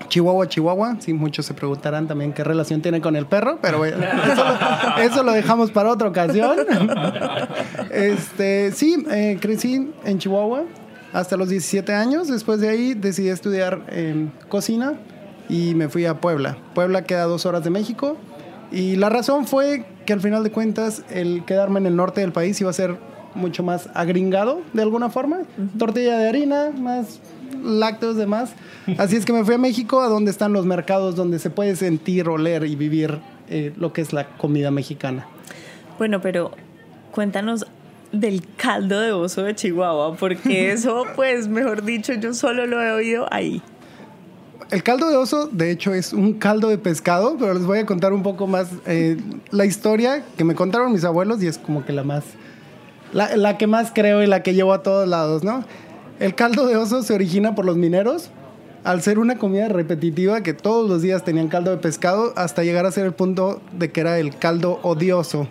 Chihuahua, 0.08 0.48
Chihuahua. 0.48 0.98
Sí, 1.00 1.14
muchos 1.14 1.46
se 1.46 1.54
preguntarán 1.54 2.08
también 2.08 2.34
qué 2.34 2.44
relación 2.44 2.82
tiene 2.82 3.02
con 3.02 3.16
el 3.16 3.26
perro, 3.26 3.60
pero 3.62 3.84
eso, 3.86 5.24
lo, 5.24 5.32
dejamos 5.32 5.72
para 5.72 5.92
otra 5.92 6.08
ocasión. 6.08 6.58
Este, 7.92 8.72
sí, 8.72 9.06
eh, 9.10 9.38
crecí 9.42 9.92
en 10.06 10.20
Chihuahua 10.20 10.64
hasta 11.14 11.38
los 11.38 11.50
17 11.50 11.94
años. 11.94 12.28
Después 12.28 12.60
de 12.60 12.70
ahí 12.70 12.94
decidí 12.94 13.30
estudiar 13.30 13.84
en 13.90 14.32
cocina 14.50 14.94
y 15.50 15.74
me 15.76 15.90
fui 15.90 16.06
a 16.06 16.20
Puebla. 16.20 16.58
Puebla 16.74 17.04
queda 17.04 17.24
a 17.24 17.26
dos 17.26 17.46
horas 17.46 17.64
de 17.64 17.70
México. 17.70 18.18
Y 18.72 18.98
la 18.98 19.10
razón 19.10 19.48
fue 19.48 19.86
que 20.06 20.14
al 20.14 20.22
final 20.22 20.44
de 20.44 20.52
cuentas 20.52 21.04
el 21.10 21.46
quedarme 21.46 21.80
en 21.80 21.86
el 21.86 21.96
norte 21.96 22.22
del 22.22 22.34
país 22.34 22.60
iba 22.60 22.70
a 22.70 22.74
ser 22.74 22.98
mucho 23.34 23.64
más 23.64 23.90
agringado 23.94 24.62
de 24.74 24.82
alguna 24.82 25.10
forma. 25.10 25.40
Tortilla 25.78 26.18
de 26.18 26.28
harina, 26.28 26.72
más 26.78 27.20
lácteos, 27.68 28.16
demás. 28.16 28.52
Así 28.98 29.16
es 29.16 29.26
que 29.26 29.34
me 29.34 29.44
fui 29.44 29.56
a 29.56 29.58
México, 29.58 30.02
a 30.02 30.08
donde 30.08 30.32
están 30.32 30.54
los 30.54 30.66
mercados 30.66 31.16
donde 31.16 31.40
se 31.40 31.50
puede 31.50 31.76
sentir, 31.76 32.30
oler 32.30 32.66
y 32.66 32.76
vivir 32.76 33.20
eh, 33.50 33.74
lo 33.78 33.94
que 33.94 34.02
es 34.02 34.14
la 34.14 34.28
comida 34.38 34.72
mexicana. 34.72 35.28
Bueno, 35.98 36.22
pero 36.22 36.52
cuéntanos 37.12 37.66
del 38.12 38.44
caldo 38.56 39.00
de 39.00 39.12
oso 39.12 39.44
de 39.44 39.56
Chihuahua, 39.56 40.16
porque 40.16 40.72
eso, 40.72 41.06
pues, 41.16 41.48
mejor 41.48 41.84
dicho, 41.84 42.14
yo 42.14 42.34
solo 42.34 42.66
lo 42.66 42.82
he 42.82 42.92
oído 42.92 43.28
ahí. 43.32 43.62
El 44.70 44.84
caldo 44.84 45.10
de 45.10 45.16
oso, 45.16 45.48
de 45.48 45.72
hecho, 45.72 45.94
es 45.94 46.12
un 46.12 46.34
caldo 46.34 46.68
de 46.68 46.78
pescado, 46.78 47.38
pero 47.40 47.54
les 47.54 47.66
voy 47.66 47.80
a 47.80 47.86
contar 47.86 48.12
un 48.12 48.22
poco 48.22 48.48
más 48.48 48.68
eh, 48.86 49.18
la 49.50 49.66
historia 49.66 50.24
que 50.38 50.44
me 50.44 50.56
contaron 50.56 50.92
mis 50.92 51.06
abuelos 51.06 51.42
y 51.42 51.48
es 51.48 51.58
como 51.58 51.86
que 51.86 51.94
la 51.94 52.04
más, 52.04 52.26
la, 53.14 53.38
la, 53.38 53.58
que 53.58 53.66
más 53.66 53.92
creo 53.96 54.22
y 54.24 54.28
la 54.28 54.44
que 54.44 54.54
llevo 54.54 54.74
a 54.74 54.84
todos 54.84 55.08
lados, 55.08 55.44
¿no? 55.44 55.64
El 56.20 56.34
caldo 56.34 56.66
de 56.66 56.78
oso 56.78 57.04
se 57.04 57.14
origina 57.14 57.54
por 57.54 57.66
los 57.66 57.78
mineros 57.78 58.32
al 58.84 59.02
ser 59.02 59.20
una 59.20 59.38
comida 59.38 59.68
repetitiva 59.68 60.42
que 60.42 60.54
todos 60.54 60.90
los 60.90 61.02
días 61.02 61.24
tenían 61.24 61.48
caldo 61.48 61.72
de 61.72 61.78
pescado 61.78 62.34
hasta 62.36 62.64
llegar 62.64 62.86
a 62.86 62.92
ser 62.92 63.06
el 63.06 63.14
punto 63.14 63.62
de 63.78 63.92
que 63.92 64.02
era 64.02 64.18
el 64.18 64.36
caldo 64.38 64.80
odioso. 64.82 65.48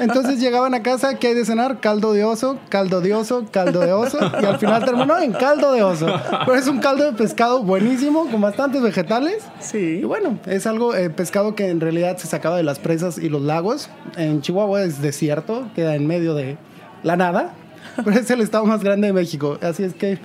Entonces 0.00 0.38
llegaban 0.40 0.74
a 0.74 0.82
casa, 0.82 1.14
¿qué 1.14 1.28
hay 1.28 1.34
de 1.34 1.44
cenar? 1.44 1.80
Caldo 1.80 2.12
de 2.12 2.24
oso, 2.24 2.58
caldo 2.68 3.00
de 3.00 3.14
oso, 3.14 3.46
caldo 3.50 3.80
de 3.80 3.92
oso. 3.92 4.18
Y 4.40 4.44
al 4.44 4.58
final 4.58 4.84
terminó 4.84 5.18
en 5.18 5.32
caldo 5.32 5.72
de 5.72 5.82
oso. 5.82 6.06
Pero 6.44 6.58
es 6.58 6.68
un 6.68 6.78
caldo 6.78 7.04
de 7.04 7.12
pescado 7.12 7.62
buenísimo, 7.62 8.30
con 8.30 8.40
bastantes 8.40 8.82
vegetales. 8.82 9.44
Sí. 9.60 10.00
Y 10.00 10.04
bueno, 10.04 10.38
es 10.46 10.66
algo, 10.66 10.94
eh, 10.94 11.10
pescado 11.10 11.54
que 11.54 11.70
en 11.70 11.80
realidad 11.80 12.18
se 12.18 12.26
sacaba 12.26 12.56
de 12.56 12.62
las 12.62 12.78
presas 12.78 13.18
y 13.18 13.28
los 13.28 13.42
lagos. 13.42 13.88
En 14.16 14.42
Chihuahua 14.42 14.82
es 14.82 15.00
desierto, 15.00 15.68
queda 15.74 15.94
en 15.94 16.06
medio 16.06 16.34
de 16.34 16.58
la 17.02 17.16
nada. 17.16 17.54
Pero 18.04 18.18
es 18.18 18.30
el 18.30 18.40
estado 18.40 18.64
más 18.64 18.82
grande 18.82 19.08
de 19.08 19.12
México. 19.12 19.58
Así 19.62 19.82
es 19.82 19.94
que, 19.94 20.18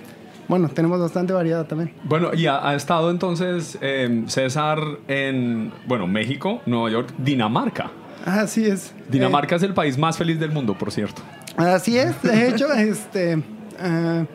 bueno, 0.48 0.70
tenemos 0.70 1.00
bastante 1.00 1.34
variedad 1.34 1.66
también. 1.66 1.92
Bueno, 2.04 2.34
y 2.34 2.46
ha, 2.48 2.68
ha 2.68 2.76
estado 2.76 3.10
entonces 3.12 3.78
eh, 3.82 4.24
César 4.28 4.80
en, 5.08 5.72
bueno, 5.88 6.08
México, 6.08 6.62
Nueva 6.66 6.90
York, 6.92 7.14
Dinamarca. 7.18 7.92
Así 8.26 8.66
es. 8.66 8.94
Dinamarca 9.10 9.56
es 9.56 9.64
el 9.64 9.74
país 9.74 9.98
más 9.98 10.18
feliz 10.18 10.40
del 10.40 10.52
mundo, 10.52 10.76
por 10.78 10.92
cierto. 10.92 11.22
Así 11.58 11.98
es, 11.98 12.22
de 12.22 12.48
hecho, 12.50 12.72
este. 12.74 13.34
eh, 13.80 14.26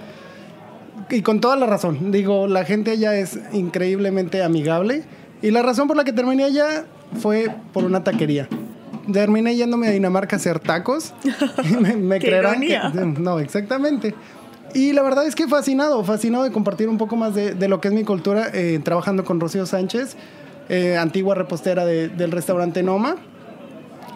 y 1.10 1.22
con 1.22 1.40
toda 1.40 1.56
la 1.56 1.66
razón. 1.66 2.12
Digo, 2.12 2.46
la 2.46 2.64
gente 2.64 2.90
allá 2.90 3.14
es 3.14 3.38
increíblemente 3.52 4.42
amigable. 4.42 5.04
Y 5.40 5.50
la 5.52 5.62
razón 5.62 5.88
por 5.88 5.96
la 5.96 6.04
que 6.04 6.12
terminé 6.12 6.44
allá 6.44 6.84
fue 7.20 7.48
por 7.72 7.84
una 7.84 8.04
taquería. 8.04 8.48
Terminé 9.12 9.56
yéndome 9.56 9.88
a 9.88 9.90
Dinamarca 9.90 10.36
a 10.36 10.38
hacer 10.38 10.58
tacos. 10.60 11.14
Me, 11.80 11.96
me 11.96 12.18
Qué 12.18 12.26
creerán 12.28 12.60
que. 12.60 12.78
No, 13.20 13.38
exactamente. 13.38 14.14
Y 14.74 14.92
la 14.92 15.02
verdad 15.02 15.26
es 15.26 15.34
que 15.34 15.48
fascinado, 15.48 16.04
fascinado 16.04 16.44
de 16.44 16.52
compartir 16.52 16.88
un 16.90 16.98
poco 16.98 17.16
más 17.16 17.34
de, 17.34 17.54
de 17.54 17.68
lo 17.68 17.80
que 17.80 17.88
es 17.88 17.94
mi 17.94 18.04
cultura, 18.04 18.48
eh, 18.52 18.78
trabajando 18.84 19.24
con 19.24 19.40
Rocío 19.40 19.64
Sánchez, 19.64 20.16
eh, 20.68 20.98
antigua 20.98 21.34
repostera 21.34 21.86
de- 21.86 22.08
del 22.08 22.30
restaurante 22.32 22.82
Noma. 22.82 23.16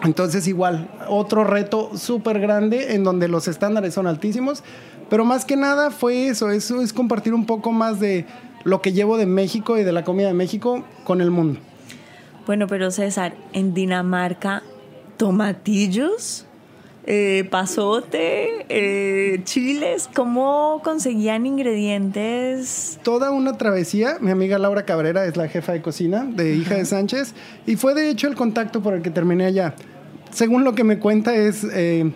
Entonces 0.05 0.47
igual, 0.49 0.91
otro 1.09 1.45
reto 1.45 1.97
súper 1.97 2.39
grande 2.41 2.95
en 2.95 3.05
donde 3.05 3.29
los 3.29 3.49
estándares 3.49 3.95
son 3.95 4.07
altísimos, 4.07 4.63
pero 5.09 5.25
más 5.25 5.45
que 5.45 5.57
nada 5.57 5.91
fue 5.91 6.27
eso, 6.27 6.51
eso 6.51 6.83
es 6.83 6.93
compartir 6.93 7.33
un 7.35 7.47
poco 7.47 7.71
más 7.73 8.01
de 8.01 8.27
lo 8.65 8.83
que 8.83 8.93
llevo 8.93 9.17
de 9.17 9.27
México 9.27 9.79
y 9.79 9.85
de 9.85 9.93
la 9.93 10.03
comida 10.05 10.27
de 10.27 10.35
México 10.35 10.85
con 11.05 11.21
el 11.21 11.31
mundo. 11.31 11.61
Bueno, 12.47 12.67
pero 12.67 12.91
César, 12.91 13.35
en 13.53 13.73
Dinamarca, 13.75 14.63
tomatillos, 15.17 16.47
eh, 17.05 17.49
pasote, 17.51 18.65
eh, 18.69 19.41
chiles, 19.45 20.09
¿cómo 20.15 20.81
conseguían 20.85 21.47
ingredientes? 21.47 23.01
Toda 23.03 23.33
una 23.33 23.59
travesía, 23.59 24.19
mi 24.21 24.31
amiga 24.31 24.59
Laura 24.59 24.85
Cabrera 24.85 25.25
es 25.25 25.37
la 25.37 25.49
jefa 25.49 25.73
de 25.73 25.83
cocina 25.83 26.25
de 26.25 26.55
Hija 26.55 26.77
de 26.77 26.85
Sánchez 26.85 27.35
y 27.67 27.77
fue 27.77 27.95
de 27.95 28.09
hecho 28.09 28.29
el 28.29 28.37
contacto 28.37 28.83
por 28.83 28.95
el 28.95 29.03
que 29.03 29.11
terminé 29.11 29.47
allá. 29.47 29.75
Según 30.31 30.63
lo 30.65 30.75
que 30.75 30.85
me 30.85 30.99
cuenta 30.99 31.35
es, 31.35 31.65
eh, 31.73 32.13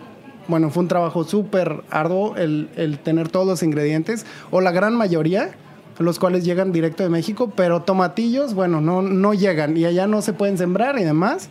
bueno, 0.46 0.70
fue 0.70 0.84
un 0.84 0.88
trabajo 0.88 1.24
súper 1.24 1.82
arduo 1.90 2.36
el, 2.36 2.68
el 2.76 3.00
tener 3.00 3.28
todos 3.28 3.46
los 3.46 3.62
ingredientes 3.62 4.24
o 4.50 4.60
la 4.60 4.70
gran 4.70 4.94
mayoría 4.94 5.50
los 5.98 6.18
cuales 6.18 6.44
llegan 6.44 6.72
directo 6.72 7.02
de 7.02 7.08
México, 7.08 7.52
pero 7.54 7.82
tomatillos, 7.82 8.54
bueno, 8.54 8.80
no, 8.80 9.02
no 9.02 9.34
llegan 9.34 9.76
y 9.76 9.84
allá 9.84 10.06
no 10.06 10.22
se 10.22 10.32
pueden 10.32 10.58
sembrar 10.58 10.98
y 10.98 11.04
demás. 11.04 11.48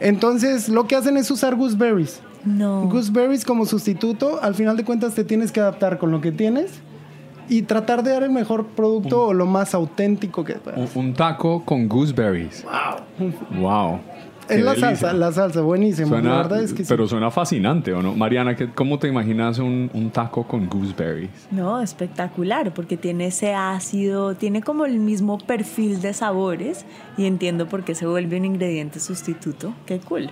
Entonces, 0.00 0.68
lo 0.68 0.86
que 0.86 0.96
hacen 0.96 1.16
es 1.16 1.30
usar 1.30 1.54
gooseberries. 1.56 2.20
No. 2.44 2.82
Gooseberries 2.88 3.44
como 3.44 3.64
sustituto, 3.64 4.38
al 4.42 4.54
final 4.54 4.76
de 4.76 4.84
cuentas 4.84 5.14
te 5.14 5.24
tienes 5.24 5.50
que 5.50 5.60
adaptar 5.60 5.98
con 5.98 6.10
lo 6.10 6.20
que 6.20 6.30
tienes 6.32 6.80
y 7.48 7.62
tratar 7.62 8.02
de 8.02 8.10
dar 8.10 8.22
el 8.22 8.30
mejor 8.30 8.66
producto 8.66 9.26
o 9.26 9.34
lo 9.34 9.46
más 9.46 9.74
auténtico 9.74 10.44
que 10.44 10.54
puedas. 10.54 10.94
Un, 10.94 11.06
un 11.06 11.14
taco 11.14 11.64
con 11.64 11.88
gooseberries. 11.88 12.64
Wow. 12.64 13.60
Wow. 13.60 14.00
Es 14.48 14.62
la 14.62 14.74
salsa, 14.76 15.12
la 15.12 15.32
salsa, 15.32 15.60
buenísimo. 15.62 16.08
Suena- 16.08 16.30
la 16.30 16.36
verdad 16.38 16.62
es 16.62 16.72
que 16.72 16.84
sí. 16.84 16.88
pero 16.88 17.06
suena 17.08 17.30
fascinante, 17.30 17.92
¿o 17.94 18.02
no? 18.02 18.14
Mariana, 18.14 18.54
¿qué- 18.56 18.68
¿cómo 18.70 18.98
te 18.98 19.08
imaginas 19.08 19.58
un, 19.58 19.90
un 19.94 20.10
taco 20.10 20.44
con 20.46 20.68
gooseberries? 20.68 21.30
No, 21.50 21.80
espectacular, 21.80 22.74
porque 22.74 22.96
tiene 22.96 23.26
ese 23.28 23.54
ácido, 23.54 24.34
tiene 24.34 24.62
como 24.62 24.84
el 24.84 24.98
mismo 24.98 25.38
perfil 25.38 26.00
de 26.02 26.12
sabores 26.12 26.84
y 27.16 27.24
entiendo 27.26 27.66
por 27.68 27.84
qué 27.84 27.94
se 27.94 28.06
vuelve 28.06 28.36
un 28.36 28.44
ingrediente 28.44 29.00
sustituto. 29.00 29.72
Qué 29.86 29.98
cool. 30.00 30.30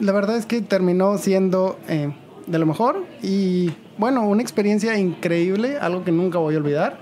La 0.00 0.12
verdad 0.12 0.36
es 0.36 0.46
que 0.46 0.60
terminó 0.60 1.16
siendo 1.18 1.78
eh, 1.88 2.12
de 2.46 2.58
lo 2.58 2.66
mejor 2.66 3.04
y 3.22 3.70
bueno, 3.98 4.26
una 4.28 4.42
experiencia 4.42 4.98
increíble, 4.98 5.78
algo 5.80 6.04
que 6.04 6.12
nunca 6.12 6.38
voy 6.38 6.54
a 6.54 6.58
olvidar. 6.58 6.98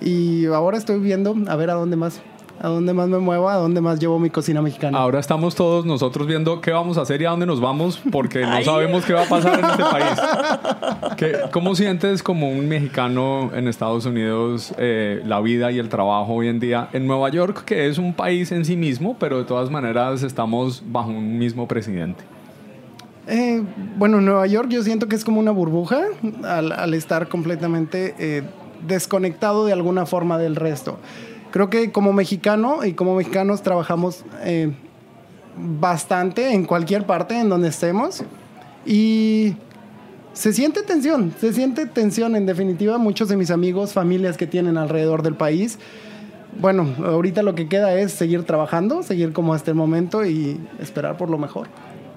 Y 0.00 0.46
ahora 0.46 0.76
estoy 0.78 0.98
viendo 0.98 1.36
a 1.46 1.54
ver 1.54 1.70
a 1.70 1.74
dónde 1.74 1.94
más, 1.94 2.20
a 2.62 2.68
dónde 2.68 2.94
más 2.94 3.08
me 3.08 3.18
muevo, 3.18 3.48
a 3.50 3.56
dónde 3.56 3.80
más 3.80 3.98
llevo 3.98 4.18
mi 4.20 4.30
cocina 4.30 4.62
mexicana. 4.62 4.96
Ahora 4.96 5.18
estamos 5.18 5.54
todos 5.56 5.84
nosotros 5.84 6.26
viendo 6.28 6.60
qué 6.60 6.70
vamos 6.70 6.96
a 6.96 7.02
hacer 7.02 7.20
y 7.20 7.24
a 7.24 7.30
dónde 7.30 7.44
nos 7.44 7.60
vamos 7.60 8.00
porque 8.12 8.46
no 8.46 8.62
sabemos 8.64 9.04
qué 9.04 9.12
va 9.14 9.22
a 9.24 9.28
pasar 9.28 9.58
en 9.58 9.64
este 9.64 9.82
país. 9.82 10.20
¿Qué- 11.16 11.36
¿Cómo 11.50 11.74
sientes 11.74 12.22
como 12.22 12.48
un 12.50 12.68
mexicano 12.68 13.50
en 13.54 13.66
Estados 13.66 14.06
Unidos 14.06 14.72
eh, 14.78 15.22
la 15.26 15.40
vida 15.40 15.72
y 15.72 15.78
el 15.80 15.88
trabajo 15.88 16.34
hoy 16.34 16.48
en 16.48 16.60
día 16.60 16.88
en 16.92 17.06
Nueva 17.08 17.28
York, 17.30 17.64
que 17.64 17.88
es 17.88 17.98
un 17.98 18.14
país 18.14 18.52
en 18.52 18.64
sí 18.64 18.76
mismo, 18.76 19.16
pero 19.18 19.38
de 19.38 19.44
todas 19.44 19.68
maneras 19.70 20.22
estamos 20.22 20.82
bajo 20.86 21.10
un 21.10 21.38
mismo 21.38 21.66
presidente? 21.66 22.22
Eh, 23.26 23.62
bueno, 23.96 24.20
Nueva 24.20 24.46
York 24.46 24.68
yo 24.68 24.82
siento 24.82 25.08
que 25.08 25.16
es 25.16 25.24
como 25.24 25.38
una 25.40 25.50
burbuja 25.52 26.00
al, 26.44 26.72
al 26.72 26.94
estar 26.94 27.28
completamente 27.28 28.14
eh, 28.18 28.42
desconectado 28.86 29.64
de 29.64 29.72
alguna 29.72 30.06
forma 30.06 30.38
del 30.38 30.56
resto. 30.56 30.98
Creo 31.52 31.68
que 31.68 31.92
como 31.92 32.14
mexicano 32.14 32.82
y 32.82 32.94
como 32.94 33.14
mexicanos 33.14 33.62
trabajamos 33.62 34.24
eh, 34.42 34.72
bastante 35.56 36.54
en 36.54 36.64
cualquier 36.64 37.04
parte 37.04 37.38
en 37.38 37.50
donde 37.50 37.68
estemos 37.68 38.24
y 38.86 39.54
se 40.32 40.54
siente 40.54 40.82
tensión, 40.82 41.34
se 41.38 41.52
siente 41.52 41.84
tensión 41.84 42.36
en 42.36 42.46
definitiva. 42.46 42.96
Muchos 42.96 43.28
de 43.28 43.36
mis 43.36 43.50
amigos, 43.50 43.92
familias 43.92 44.38
que 44.38 44.46
tienen 44.46 44.78
alrededor 44.78 45.22
del 45.22 45.34
país. 45.34 45.78
Bueno, 46.58 46.88
ahorita 47.04 47.42
lo 47.42 47.54
que 47.54 47.68
queda 47.68 47.94
es 47.98 48.12
seguir 48.12 48.44
trabajando, 48.44 49.02
seguir 49.02 49.34
como 49.34 49.52
hasta 49.52 49.70
el 49.70 49.76
momento 49.76 50.24
y 50.24 50.58
esperar 50.80 51.18
por 51.18 51.28
lo 51.28 51.36
mejor. 51.36 51.68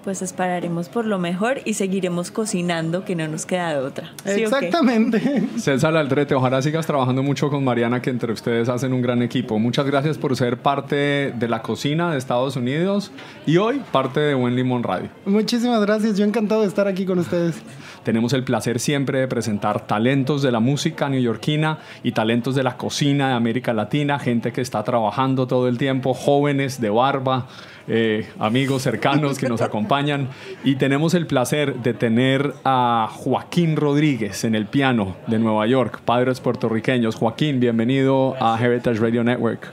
Pues 0.05 0.21
esperaremos 0.21 0.87
por 0.87 1.07
lo 1.07 1.17
mejor 1.17 1.61
y 1.65 1.73
seguiremos 1.73 2.29
cocinando, 2.29 3.03
que 3.03 3.15
no 3.15 3.27
nos 3.27 3.47
queda 3.47 3.71
de 3.71 3.79
otra. 3.79 4.13
¿Sí? 4.23 4.43
Exactamente. 4.43 5.49
César 5.57 5.97
Aldrete, 5.97 6.35
ojalá 6.35 6.61
sigas 6.61 6.85
trabajando 6.85 7.23
mucho 7.23 7.49
con 7.49 7.63
Mariana, 7.63 8.03
que 8.03 8.11
entre 8.11 8.31
ustedes 8.31 8.69
hacen 8.69 8.93
un 8.93 9.01
gran 9.01 9.23
equipo. 9.23 9.57
Muchas 9.57 9.87
gracias 9.87 10.19
por 10.19 10.35
ser 10.35 10.59
parte 10.59 11.33
de 11.35 11.47
la 11.47 11.63
cocina 11.63 12.11
de 12.11 12.19
Estados 12.19 12.55
Unidos 12.55 13.11
y 13.47 13.57
hoy 13.57 13.81
parte 13.91 14.19
de 14.19 14.35
Buen 14.35 14.55
Limón 14.55 14.83
Radio. 14.83 15.09
Muchísimas 15.25 15.81
gracias, 15.81 16.19
yo 16.19 16.23
encantado 16.23 16.61
de 16.61 16.67
estar 16.67 16.87
aquí 16.87 17.07
con 17.07 17.17
ustedes. 17.17 17.59
Tenemos 18.03 18.33
el 18.33 18.43
placer 18.43 18.79
siempre 18.79 19.21
de 19.21 19.27
presentar 19.27 19.87
talentos 19.87 20.43
de 20.43 20.51
la 20.51 20.59
música 20.59 21.09
neoyorquina 21.09 21.79
y 22.03 22.11
talentos 22.11 22.53
de 22.53 22.61
la 22.61 22.77
cocina 22.77 23.29
de 23.29 23.33
América 23.33 23.73
Latina, 23.73 24.19
gente 24.19 24.53
que 24.53 24.61
está 24.61 24.83
trabajando 24.83 25.47
todo 25.47 25.67
el 25.67 25.79
tiempo, 25.79 26.13
jóvenes 26.13 26.79
de 26.79 26.91
barba, 26.91 27.47
eh, 27.87 28.27
amigos 28.39 28.81
cercanos 28.81 29.37
que 29.37 29.49
nos 29.49 29.61
acompañan. 29.61 30.29
Y 30.63 30.75
tenemos 30.75 31.13
el 31.13 31.27
placer 31.27 31.75
de 31.75 31.93
tener 31.93 32.53
a 32.63 33.09
Joaquín 33.11 33.75
Rodríguez 33.75 34.43
en 34.43 34.55
el 34.55 34.65
piano 34.65 35.15
de 35.27 35.39
Nueva 35.39 35.67
York, 35.67 36.01
padres 36.03 36.39
puertorriqueños. 36.39 37.15
Joaquín, 37.15 37.59
bienvenido 37.59 38.35
a 38.39 38.57
Heritage 38.59 38.99
Radio 38.99 39.23
Network. 39.23 39.71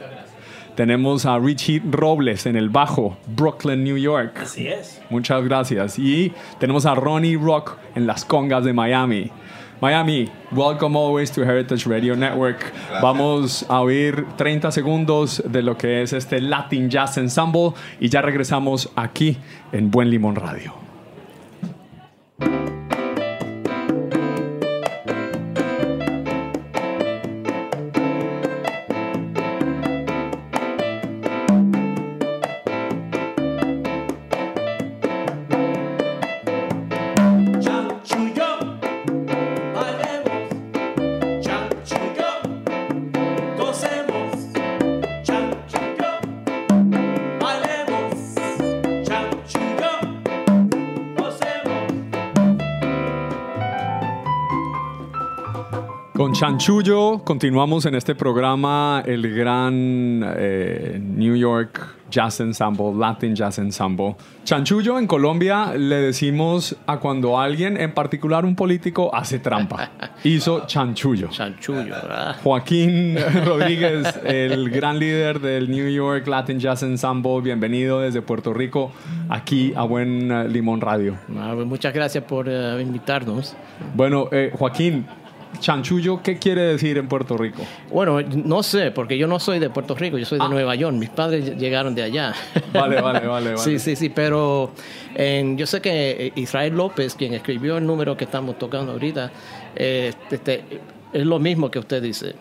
Tenemos 0.75 1.27
a 1.27 1.39
Richie 1.39 1.83
Robles 1.85 2.47
en 2.47 2.57
el 2.57 2.71
bajo, 2.71 3.19
Brooklyn, 3.27 3.85
New 3.85 3.99
York. 3.99 4.39
Así 4.41 4.69
es. 4.69 5.03
Muchas 5.11 5.45
gracias. 5.45 5.99
Y 5.99 6.33
tenemos 6.59 6.87
a 6.87 6.95
Ronnie 6.95 7.37
Rock 7.37 7.77
en 7.95 8.07
las 8.07 8.25
congas 8.25 8.65
de 8.65 8.73
Miami. 8.73 9.31
Miami, 9.83 10.31
welcome 10.53 10.97
always 10.97 11.29
to 11.33 11.45
Heritage 11.45 11.89
Radio 11.89 12.15
Network. 12.15 12.73
Vamos 13.03 13.67
a 13.69 13.81
oír 13.81 14.29
30 14.37 14.71
segundos 14.71 15.43
de 15.45 15.61
lo 15.61 15.77
que 15.77 16.03
es 16.03 16.13
este 16.13 16.41
Latin 16.41 16.89
Jazz 16.89 17.19
Ensemble 17.19 17.73
y 17.99 18.09
ya 18.09 18.23
regresamos 18.23 18.93
aquí 18.95 19.39
en 19.73 19.91
Buen 19.91 20.09
Limón 20.09 20.37
Radio. 20.37 20.92
Chanchullo 56.43 57.23
continuamos 57.25 57.87
en 57.87 57.95
este 57.95 58.17
programa 58.17 59.05
el 59.07 59.33
gran 59.33 60.25
eh, 60.37 61.01
New 61.01 61.37
York 61.37 61.81
Jazz 62.11 62.41
Ensemble, 62.41 62.93
Latin 62.99 63.37
Jazz 63.37 63.61
Ensemble. 63.61 64.17
Chanchullo 64.43 64.99
en 64.99 65.07
Colombia 65.07 65.73
le 65.77 65.95
decimos 65.99 66.77
a 66.89 66.99
cuando 66.99 67.39
alguien, 67.39 67.77
en 67.77 67.95
particular 67.95 68.45
un 68.45 68.57
político, 68.57 69.15
hace 69.15 69.39
trampa. 69.39 69.93
Hizo 70.25 70.67
chanchullo. 70.67 71.29
Chanchullo, 71.29 71.85
¿verdad? 71.85 72.37
Joaquín 72.43 73.17
Rodríguez, 73.45 74.19
el 74.25 74.69
gran 74.71 74.99
líder 74.99 75.39
del 75.39 75.71
New 75.71 75.89
York 75.89 76.27
Latin 76.27 76.59
Jazz 76.59 76.83
Ensemble, 76.83 77.41
bienvenido 77.41 78.01
desde 78.01 78.21
Puerto 78.21 78.53
Rico 78.53 78.91
aquí 79.29 79.73
a 79.77 79.85
Buen 79.85 80.53
Limón 80.53 80.81
Radio. 80.81 81.15
Ah, 81.39 81.53
pues 81.55 81.69
muchas 81.69 81.95
gracias 81.95 82.25
por 82.25 82.49
eh, 82.49 82.83
invitarnos. 82.83 83.55
Bueno, 83.95 84.29
eh, 84.33 84.53
Joaquín, 84.53 85.07
chanchullo, 85.59 86.23
¿qué 86.23 86.39
quiere 86.39 86.63
decir 86.63 86.99
en 86.99 87.09
Puerto 87.09 87.37
Rico? 87.37 87.63
Bueno, 87.91 88.21
no 88.23 88.63
sé, 88.63 88.91
porque 88.91 89.17
yo 89.19 89.27
no 89.27 89.39
soy 89.39 89.59
de 89.59 89.71
Puerto 89.71 89.95
Rico, 89.95 90.19
yo 90.19 90.25
soy 90.27 90.39
de 90.39 90.49
Nueva 90.49 90.75
York. 90.75 90.95
Mis 90.97 91.11
padres 91.11 91.57
llegaron 91.57 91.95
de 91.95 92.03
allá. 92.03 92.35
Vale, 92.73 93.01
vale, 93.01 93.27
vale, 93.27 93.51
vale. 93.51 93.59
Sí, 93.59 93.79
sí, 93.79 93.95
sí, 93.97 94.09
pero 94.09 94.73
en- 95.15 95.57
yo 95.59 95.67
sé 95.67 95.81
que 95.81 96.33
Israel 96.37 96.75
López, 96.75 97.15
quien 97.15 97.35
escribió 97.35 97.77
el 97.77 97.87
número 97.87 98.17
que 98.17 98.25
estamos 98.25 98.59
tocando 98.59 98.93
ahorita, 98.93 99.31
eh, 99.77 100.13
este, 100.31 100.65
es 101.13 101.27
lo 101.27 101.39
mismo 101.39 101.71
que 101.71 101.79
usted 101.79 102.03
dice. 102.03 102.35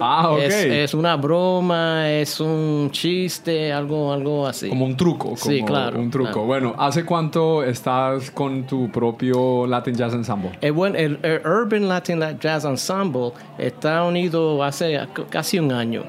Ah, 0.00 0.30
ok. 0.32 0.38
Es, 0.40 0.54
es 0.54 0.94
una 0.94 1.16
broma, 1.16 2.10
es 2.10 2.40
un 2.40 2.90
chiste, 2.92 3.72
algo, 3.72 4.12
algo 4.12 4.46
así. 4.46 4.68
Como 4.68 4.84
un 4.84 4.96
truco. 4.96 5.30
Como 5.30 5.36
Sí, 5.36 5.62
claro. 5.62 5.98
Un 5.98 6.10
truco. 6.10 6.30
claro. 6.32 6.46
Bueno, 6.46 6.74
¿hace 6.78 7.04
cuánto 7.04 7.62
estás 7.62 8.30
con 8.30 8.64
tu 8.64 8.90
propio 8.90 9.66
Latin 9.66 9.94
Jazz 9.94 10.14
Ensemble? 10.14 10.50
El, 10.60 10.72
buen- 10.72 10.96
el- 10.96 11.18
el 11.22 11.40
Urban 11.46 11.88
Latin 11.88 12.20
Jazz 12.40 12.64
Ensemble 12.64 13.32
está 13.58 14.04
unido 14.04 14.62
hace 14.62 15.00
casi 15.30 15.58
un 15.58 15.72
año. 15.72 16.04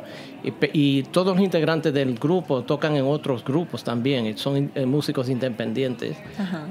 Y, 0.73 1.03
todos 1.03 1.35
los 1.35 1.43
integrantes 1.43 1.93
del 1.93 2.15
grupo 2.17 2.61
tocan 2.61 2.95
en 2.95 3.03
otros 3.05 3.43
grupos 3.43 3.83
también, 3.83 4.25
y 4.25 4.37
son 4.37 4.71
eh, 4.73 4.85
músicos 4.85 5.27
independientes. 5.29 6.15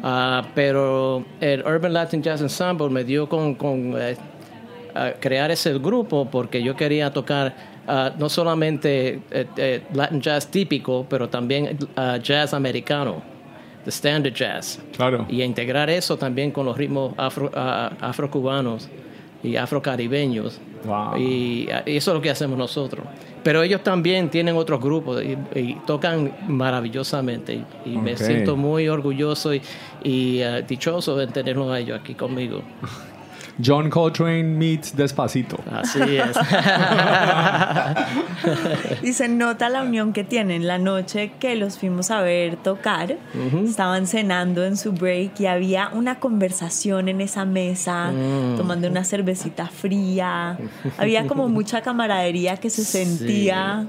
Ah, 0.03 0.43
pero 0.55 1.23
el 1.39 1.61
Urban 1.67 1.93
Latin 1.93 2.23
Jazz 2.23 2.41
Ensemble 2.41 2.89
me 2.89 3.05
dio 3.05 3.29
con, 3.29 3.55
con, 3.57 3.93
eh, 3.99 4.17
crear 5.21 5.51
ese 5.51 5.79
grupo 5.79 6.29
porque 6.31 6.63
yo 6.63 6.77
quería 6.77 7.13
tocar 7.13 7.55
ah, 7.87 8.13
no 8.19 8.29
solamente 8.29 9.21
eh, 9.31 9.83
Latin 9.93 10.21
jazz 10.21 10.47
típico, 10.51 11.07
pero 11.09 11.29
también 11.29 11.79
ah, 11.97 12.19
jazz 12.23 12.55
americano, 12.55 13.23
the 13.85 13.91
standard 13.91 14.35
jazz. 14.35 14.81
Claro. 14.97 15.27
Y 15.29 15.43
integrar 15.43 15.91
eso 15.91 16.17
también 16.17 16.51
con 16.51 16.67
los 16.67 16.77
ritmos 16.77 17.15
afro, 17.17 17.51
ah, 17.55 17.93
afrocubanos 18.01 18.89
y 19.43 19.57
afrocaribeños. 19.57 20.61
Wow. 20.85 21.17
Y, 21.17 21.69
y 21.87 21.97
eso 21.97 22.11
es 22.13 22.15
lo 22.15 22.21
que 22.21 22.31
hacemos 22.31 22.57
nosotros. 22.57 23.05
Pero 23.43 23.63
ellos 23.63 23.83
también 23.83 24.31
tienen 24.31 24.57
otros 24.57 24.81
grupos 24.81 25.23
y, 25.23 25.37
y 25.59 25.75
tocan 25.87 26.33
maravillosamente. 26.49 27.65
Y, 27.85 27.93
y 27.93 27.99
me 27.99 28.17
siento 28.17 28.57
muy 28.57 28.89
orgulloso 28.89 29.55
y, 29.55 29.63
y, 30.03 30.41
dichoso 30.67 31.17
de 31.17 31.29
tenerlos 31.29 31.71
a 31.71 31.79
ellos 31.79 32.01
aquí 32.01 32.15
conmigo. 32.15 32.63
John 33.65 33.91
Coltrane 33.91 34.45
meets 34.45 34.97
Despacito. 34.97 35.59
Así 35.71 36.01
es. 36.17 36.37
Y 39.03 39.13
se 39.13 39.29
nota 39.29 39.69
la 39.69 39.83
unión 39.83 40.13
que 40.13 40.25
tienen. 40.25 40.67
La 40.67 40.79
noche 40.79 41.33
que 41.41 41.57
los 41.57 41.79
fuimos 41.79 42.11
a 42.11 42.21
ver 42.21 42.57
tocar, 42.57 43.17
estaban 43.65 44.07
cenando 44.07 44.65
en 44.65 44.77
su 44.77 44.93
break 44.93 45.41
y 45.41 45.47
había 45.47 45.91
una 45.93 46.21
conversación 46.21 47.09
en 47.09 47.21
esa 47.21 47.45
mesa, 47.45 48.11
Mm. 48.13 48.57
tomando 48.57 48.89
una 48.89 49.05
cervecita 49.05 49.67
fría. 49.67 50.59
Había 50.97 51.27
como 51.27 51.49
mucha 51.49 51.81
camaradería 51.83 52.57
que 52.57 52.71
se 52.71 52.85
sentía. 52.85 53.87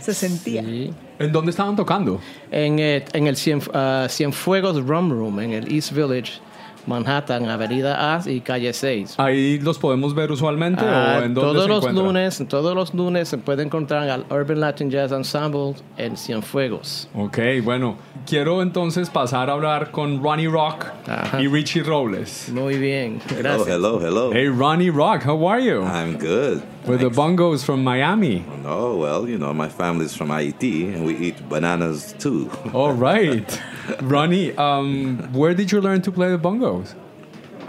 Se 0.00 0.14
sentía. 0.14 0.62
Sí. 0.62 0.92
¿En 1.18 1.32
dónde 1.32 1.50
estaban 1.50 1.76
tocando? 1.76 2.20
En, 2.50 2.78
eh, 2.78 3.04
en 3.12 3.26
el 3.26 3.36
Cien, 3.36 3.60
ah, 3.74 4.06
Cienfuegos 4.08 4.82
Rum 4.84 5.10
Room, 5.10 5.40
en 5.40 5.52
el 5.52 5.72
East 5.72 5.92
Village, 5.92 6.40
Manhattan, 6.86 7.48
Avenida 7.48 8.14
A 8.16 8.20
y 8.28 8.40
Calle 8.40 8.72
6. 8.72 9.14
¿Ahí 9.18 9.58
los 9.60 9.78
podemos 9.78 10.14
ver 10.14 10.30
usualmente 10.32 10.84
Ah, 10.86 11.18
o 11.20 11.22
en 11.24 11.34
dónde 11.34 11.52
todos 11.52 11.62
se 11.64 11.68
los 11.68 11.78
encuentran? 11.78 12.06
lunes, 12.06 12.44
todos 12.48 12.74
los 12.74 12.94
lunes 12.94 13.28
se 13.28 13.38
puede 13.38 13.62
encontrar 13.62 14.08
al 14.08 14.24
Urban 14.30 14.60
Latin 14.60 14.90
Jazz 14.90 15.12
Ensemble 15.12 15.74
en 15.96 16.16
Cienfuegos. 16.16 17.08
Ok, 17.14 17.38
bueno, 17.62 17.96
quiero 18.26 18.62
entonces 18.62 19.10
pasar 19.10 19.50
a 19.50 19.52
hablar 19.54 19.90
con 19.90 20.22
Ronnie 20.22 20.48
Rock 20.48 20.86
Ajá. 21.06 21.40
y 21.40 21.48
Richie 21.48 21.82
Robles. 21.82 22.50
Muy 22.52 22.78
bien, 22.78 23.20
Hello, 23.28 23.38
gracias. 23.42 23.68
hello, 23.68 24.00
hello. 24.00 24.30
Hey, 24.32 24.48
Ronnie 24.48 24.90
Rock, 24.90 25.24
how 25.26 25.48
are 25.48 25.62
you? 25.64 25.82
I'm 25.82 26.16
good. 26.18 26.60
With 26.86 27.00
the 27.00 27.10
bongos 27.10 27.62
from 27.64 27.84
Miami. 27.84 28.44
Oh, 28.64 28.96
well, 28.96 29.28
you 29.28 29.38
know, 29.38 29.52
my 29.52 29.68
family's 29.68 30.14
from 30.14 30.30
Haiti 30.30 30.88
and 30.88 31.04
we 31.04 31.16
eat 31.16 31.48
bananas 31.48 32.14
too. 32.18 32.50
All 32.72 32.92
right. 32.92 33.60
Ronnie, 34.00 34.56
um, 34.56 35.18
where 35.32 35.54
did 35.54 35.70
you 35.72 35.80
learn 35.80 36.00
to 36.02 36.12
play 36.12 36.30
the 36.30 36.38
bongos? 36.38 36.94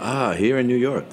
ah, 0.00 0.32
here 0.32 0.58
in 0.58 0.66
New 0.66 0.76
York. 0.76 1.06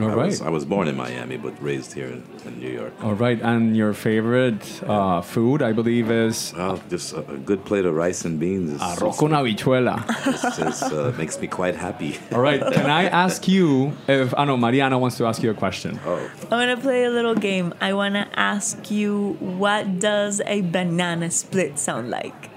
All 0.00 0.10
I, 0.10 0.14
right. 0.14 0.26
was, 0.26 0.42
I 0.42 0.50
was 0.50 0.64
born 0.64 0.88
in 0.88 0.96
Miami 0.96 1.36
but 1.36 1.54
raised 1.62 1.92
here 1.94 2.06
in, 2.06 2.22
in 2.44 2.58
New 2.60 2.68
York. 2.70 2.92
All 3.02 3.14
right, 3.14 3.40
and 3.42 3.76
your 3.76 3.92
favorite 3.94 4.82
uh, 4.86 5.20
food, 5.22 5.62
I 5.62 5.72
believe, 5.72 6.10
is 6.10 6.52
Well, 6.56 6.80
just 6.90 7.12
a, 7.14 7.20
a 7.30 7.36
good 7.38 7.64
plate 7.64 7.84
of 7.86 7.94
rice 7.94 8.24
and 8.24 8.38
beans 8.38 8.72
is, 8.72 8.80
arroz 8.80 9.16
con 9.18 9.30
habichuela. 9.30 10.04
is- 10.26 10.58
is, 10.58 10.82
uh, 10.82 11.14
makes 11.18 11.38
me 11.40 11.46
quite 11.46 11.74
happy. 11.76 12.18
All 12.32 12.40
right, 12.40 12.60
can 12.60 12.90
I 12.90 13.04
ask 13.04 13.48
you 13.48 13.92
if, 14.08 14.34
I 14.36 14.44
know 14.44 14.56
Mariana 14.56 14.98
wants 14.98 15.16
to 15.18 15.26
ask 15.26 15.42
you 15.42 15.50
a 15.50 15.54
question. 15.54 15.98
Oh, 16.04 16.30
I'm 16.42 16.48
gonna 16.50 16.76
play 16.76 17.04
a 17.04 17.10
little 17.10 17.34
game. 17.34 17.72
I 17.80 17.92
wanna 17.94 18.28
ask 18.36 18.90
you 18.90 19.36
what 19.40 19.98
does 19.98 20.40
a 20.46 20.60
banana 20.62 21.30
split 21.30 21.78
sound 21.78 22.10
like? 22.10 22.50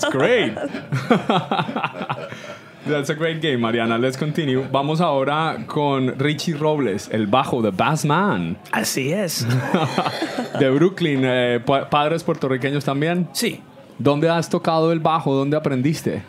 That's 0.00 0.14
great. 0.14 0.54
That's 2.86 3.08
a 3.08 3.14
great 3.14 3.40
game, 3.40 3.58
Mariana. 3.62 3.96
Let's 3.96 4.16
continue. 4.18 4.62
Vamos 4.70 5.00
ahora 5.00 5.64
con 5.66 6.18
Richie 6.18 6.52
Robles, 6.54 7.08
el 7.10 7.26
bajo, 7.26 7.62
the 7.62 7.70
bass 7.70 8.04
man, 8.04 8.58
Así 8.72 9.10
es. 9.12 9.46
de 10.60 10.70
Brooklyn. 10.70 11.22
eh, 11.24 11.60
pa- 11.64 11.88
padres 11.88 12.22
puertorriqueños 12.22 12.84
también. 12.84 13.26
Sí. 13.32 13.62
¿Dónde 13.98 14.28
has 14.28 14.50
tocado 14.50 14.92
el 14.92 15.00
bajo? 15.00 15.34
¿Dónde 15.34 15.56
aprendiste? 15.56 16.22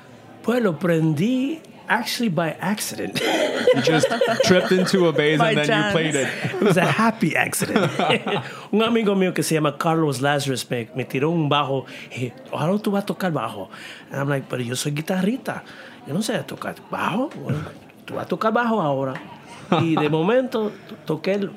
Pues 0.44 0.62
lo 0.62 0.72
aprendí 0.72 1.60
actually 1.88 2.30
by 2.30 2.56
accident. 2.60 3.20
You 3.76 3.82
just 3.82 4.08
tripped 4.46 4.72
into 4.72 5.08
a 5.08 5.12
bass 5.12 5.38
By 5.38 5.50
and 5.50 5.58
then 5.58 5.68
chance. 5.68 5.86
you 5.88 5.92
played 6.00 6.16
it. 6.16 6.28
It 6.46 6.62
was 6.62 6.78
a 6.78 6.86
happy 6.86 7.36
accident. 7.36 7.92
un 8.72 8.82
amigo 8.84 9.16
mío 9.16 9.34
que 9.34 9.44
se 9.44 9.56
llama 9.56 9.78
Carlos 9.78 10.22
Lazarus 10.22 10.70
me, 10.70 10.88
me 10.96 11.04
tiró 11.04 11.30
un 11.30 11.50
bajo. 11.50 11.86
Y, 12.16 12.32
ojalá 12.52 12.78
tú 12.80 12.92
vas 12.92 13.04
a 13.04 13.06
tocar 13.06 13.32
bajo. 13.34 13.70
And 14.12 14.20
I'm 14.20 14.30
like, 14.30 14.46
pero 14.50 14.64
yo 14.64 14.76
soy 14.78 14.94
guitarrista. 14.94 15.64
Yo 16.08 16.14
no 16.14 16.22
sé 16.22 16.38
tocar 16.44 16.76
bajo. 16.90 17.30
Bueno, 17.44 17.60
tú 18.06 18.14
vas 18.16 18.26
a 18.26 18.28
tocar 18.30 18.54
bajo 18.54 18.82
ahora. 18.82 19.14
Y 19.82 19.96
de 19.96 20.08
momento 20.10 20.72
toqué 21.06 21.50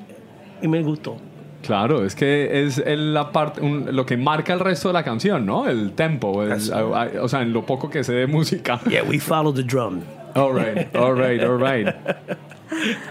y 0.61 0.67
me 0.67 0.81
gustó. 0.83 1.17
Claro, 1.61 2.03
es 2.05 2.15
que 2.15 2.65
es 2.65 2.79
el- 2.79 3.13
la 3.13 3.31
parte, 3.31 3.61
un- 3.61 3.95
lo 3.95 4.05
que 4.05 4.17
marca 4.17 4.51
el 4.53 4.59
resto 4.59 4.89
de 4.89 4.93
la 4.93 5.03
canción, 5.03 5.45
¿no? 5.45 5.67
El 5.69 5.91
tempo, 5.93 6.43
el- 6.43 6.51
a- 6.73 7.03
a- 7.03 7.21
o 7.21 7.27
sea, 7.29 7.41
en 7.43 7.53
lo 7.53 7.65
poco 7.65 7.89
que 7.89 8.03
sé 8.03 8.11
de 8.13 8.27
música. 8.27 8.79
Yeah, 8.89 9.03
we 9.03 9.19
follow 9.19 9.53
the 9.53 9.63
drum. 9.63 10.01
All 10.35 10.53
right, 10.53 10.95
all 10.95 11.13
right, 11.13 11.43
all 11.43 11.57
right. 11.57 11.95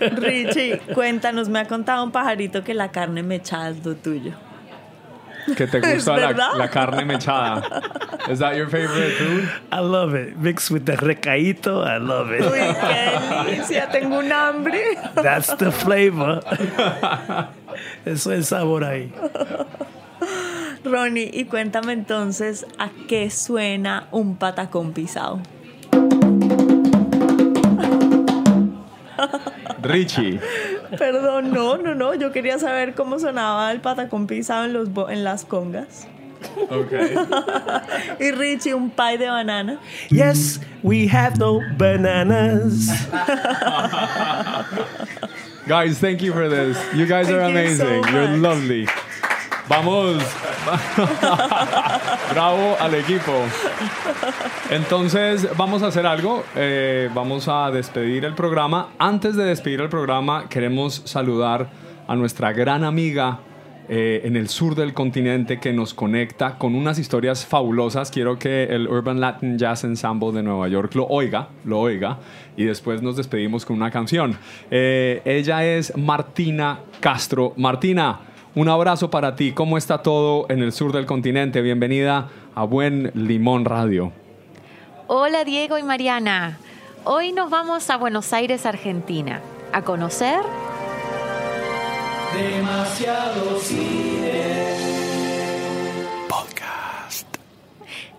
Richie, 0.00 0.78
cuéntanos, 0.94 1.48
me 1.48 1.60
ha 1.60 1.66
contado 1.66 2.04
un 2.04 2.12
pajarito 2.12 2.64
que 2.64 2.74
la 2.74 2.88
carne 2.90 3.22
mechada 3.22 3.70
es 3.70 3.84
lo 3.84 3.94
tuyo. 3.96 4.32
Que 5.56 5.66
te 5.66 5.78
¿Es 5.82 6.06
gusta 6.06 6.16
la, 6.16 6.54
la 6.56 6.68
carne 6.68 7.04
mechada. 7.04 7.82
Is 8.30 8.38
that 8.40 8.56
your 8.56 8.68
favorite 8.68 9.12
food? 9.14 9.48
I 9.72 9.80
love 9.80 10.14
it. 10.14 10.36
Mixed 10.36 10.70
with 10.70 10.84
the 10.84 10.92
recaito, 10.92 11.84
I 11.84 11.96
love 11.98 12.30
it. 12.30 12.42
Uy, 12.42 12.58
qué 12.58 13.56
delicia, 13.56 13.90
tengo 13.90 14.18
un 14.18 14.30
hambre. 14.30 14.82
That's 15.14 15.54
the 15.56 15.72
flavor. 15.72 16.42
Eso 18.04 18.30
es 18.32 18.48
sabor 18.48 18.84
ahí. 18.84 19.12
Ronnie, 20.84 21.30
y 21.32 21.44
cuéntame 21.44 21.92
entonces 21.92 22.66
a 22.78 22.90
qué 23.08 23.30
suena 23.30 24.06
un 24.10 24.36
patacón 24.36 24.92
pisado. 24.92 25.40
Richie. 29.82 30.40
Perdón, 30.98 31.52
no, 31.52 31.76
no, 31.76 31.94
no. 31.94 32.14
Yo 32.14 32.32
quería 32.32 32.58
saber 32.58 32.94
cómo 32.94 33.18
sonaba 33.18 33.70
el 33.72 33.80
patacón 33.80 34.26
pisado 34.26 34.64
en, 34.64 34.72
los 34.72 34.92
bo- 34.92 35.08
en 35.10 35.24
las 35.24 35.44
congas. 35.44 36.06
Okay. 36.70 37.14
Y 38.20 38.30
Richie, 38.30 38.72
un 38.74 38.90
pie 38.90 39.18
de 39.18 39.26
banana. 39.28 39.80
Yes, 40.08 40.60
we 40.82 41.08
have 41.08 41.36
no 41.38 41.60
bananas. 41.76 42.88
Guys, 45.66 45.98
thank 45.98 46.22
you 46.22 46.32
for 46.32 46.48
this. 46.48 46.78
You 46.94 47.06
guys 47.06 47.28
are 47.28 47.40
Thank 47.52 47.70
you 47.70 47.76
so 47.76 47.86
amazing. 47.86 48.14
You're 48.14 48.36
lovely. 48.38 48.86
Vamos, 49.68 50.22
Bravo 52.32 52.76
al 52.80 52.94
equipo. 52.94 53.32
Entonces, 54.70 55.48
vamos 55.56 55.82
a 55.82 55.88
hacer 55.88 56.06
algo. 56.06 56.44
Eh, 56.56 57.10
vamos 57.14 57.48
a 57.48 57.70
despedir 57.70 58.24
el 58.24 58.34
programa. 58.34 58.88
Antes 58.98 59.36
de 59.36 59.44
despedir 59.44 59.80
el 59.80 59.88
programa, 59.88 60.48
queremos 60.48 61.02
saludar 61.04 61.68
a 62.06 62.16
nuestra 62.16 62.52
gran 62.52 62.84
amiga 62.84 63.40
eh, 63.90 64.20
en 64.24 64.36
el 64.36 64.48
sur 64.48 64.74
del 64.74 64.92
continente 64.92 65.60
que 65.60 65.72
nos 65.72 65.94
conecta 65.94 66.58
con 66.58 66.74
unas 66.74 66.98
historias 66.98 67.46
fabulosas. 67.46 68.10
Quiero 68.10 68.38
que 68.38 68.64
el 68.64 68.86
Urban 68.86 69.18
Latin 69.18 69.56
Jazz 69.56 69.84
Ensemble 69.84 70.32
de 70.32 70.42
Nueva 70.42 70.68
York 70.68 70.94
lo 70.94 71.06
oiga, 71.06 71.48
lo 71.64 71.80
oiga, 71.80 72.18
y 72.54 72.64
después 72.64 73.00
nos 73.00 73.16
despedimos 73.16 73.64
con 73.64 73.76
una 73.76 73.90
canción. 73.90 74.36
Eh, 74.70 75.22
ella 75.24 75.64
es 75.64 75.96
Martina 75.96 76.80
Castro. 77.00 77.54
Martina, 77.56 78.20
un 78.58 78.68
abrazo 78.68 79.08
para 79.08 79.36
ti. 79.36 79.52
¿Cómo 79.52 79.78
está 79.78 80.02
todo 80.02 80.46
en 80.48 80.62
el 80.62 80.72
sur 80.72 80.92
del 80.92 81.06
continente? 81.06 81.62
Bienvenida 81.62 82.28
a 82.56 82.64
Buen 82.64 83.12
Limón 83.14 83.64
Radio. 83.64 84.10
Hola 85.06 85.44
Diego 85.44 85.78
y 85.78 85.84
Mariana. 85.84 86.58
Hoy 87.04 87.30
nos 87.30 87.50
vamos 87.50 87.88
a 87.88 87.96
Buenos 87.96 88.32
Aires, 88.32 88.66
Argentina, 88.66 89.40
a 89.72 89.82
conocer 89.82 90.40
Demasiado 92.34 93.58
cine. 93.60 94.57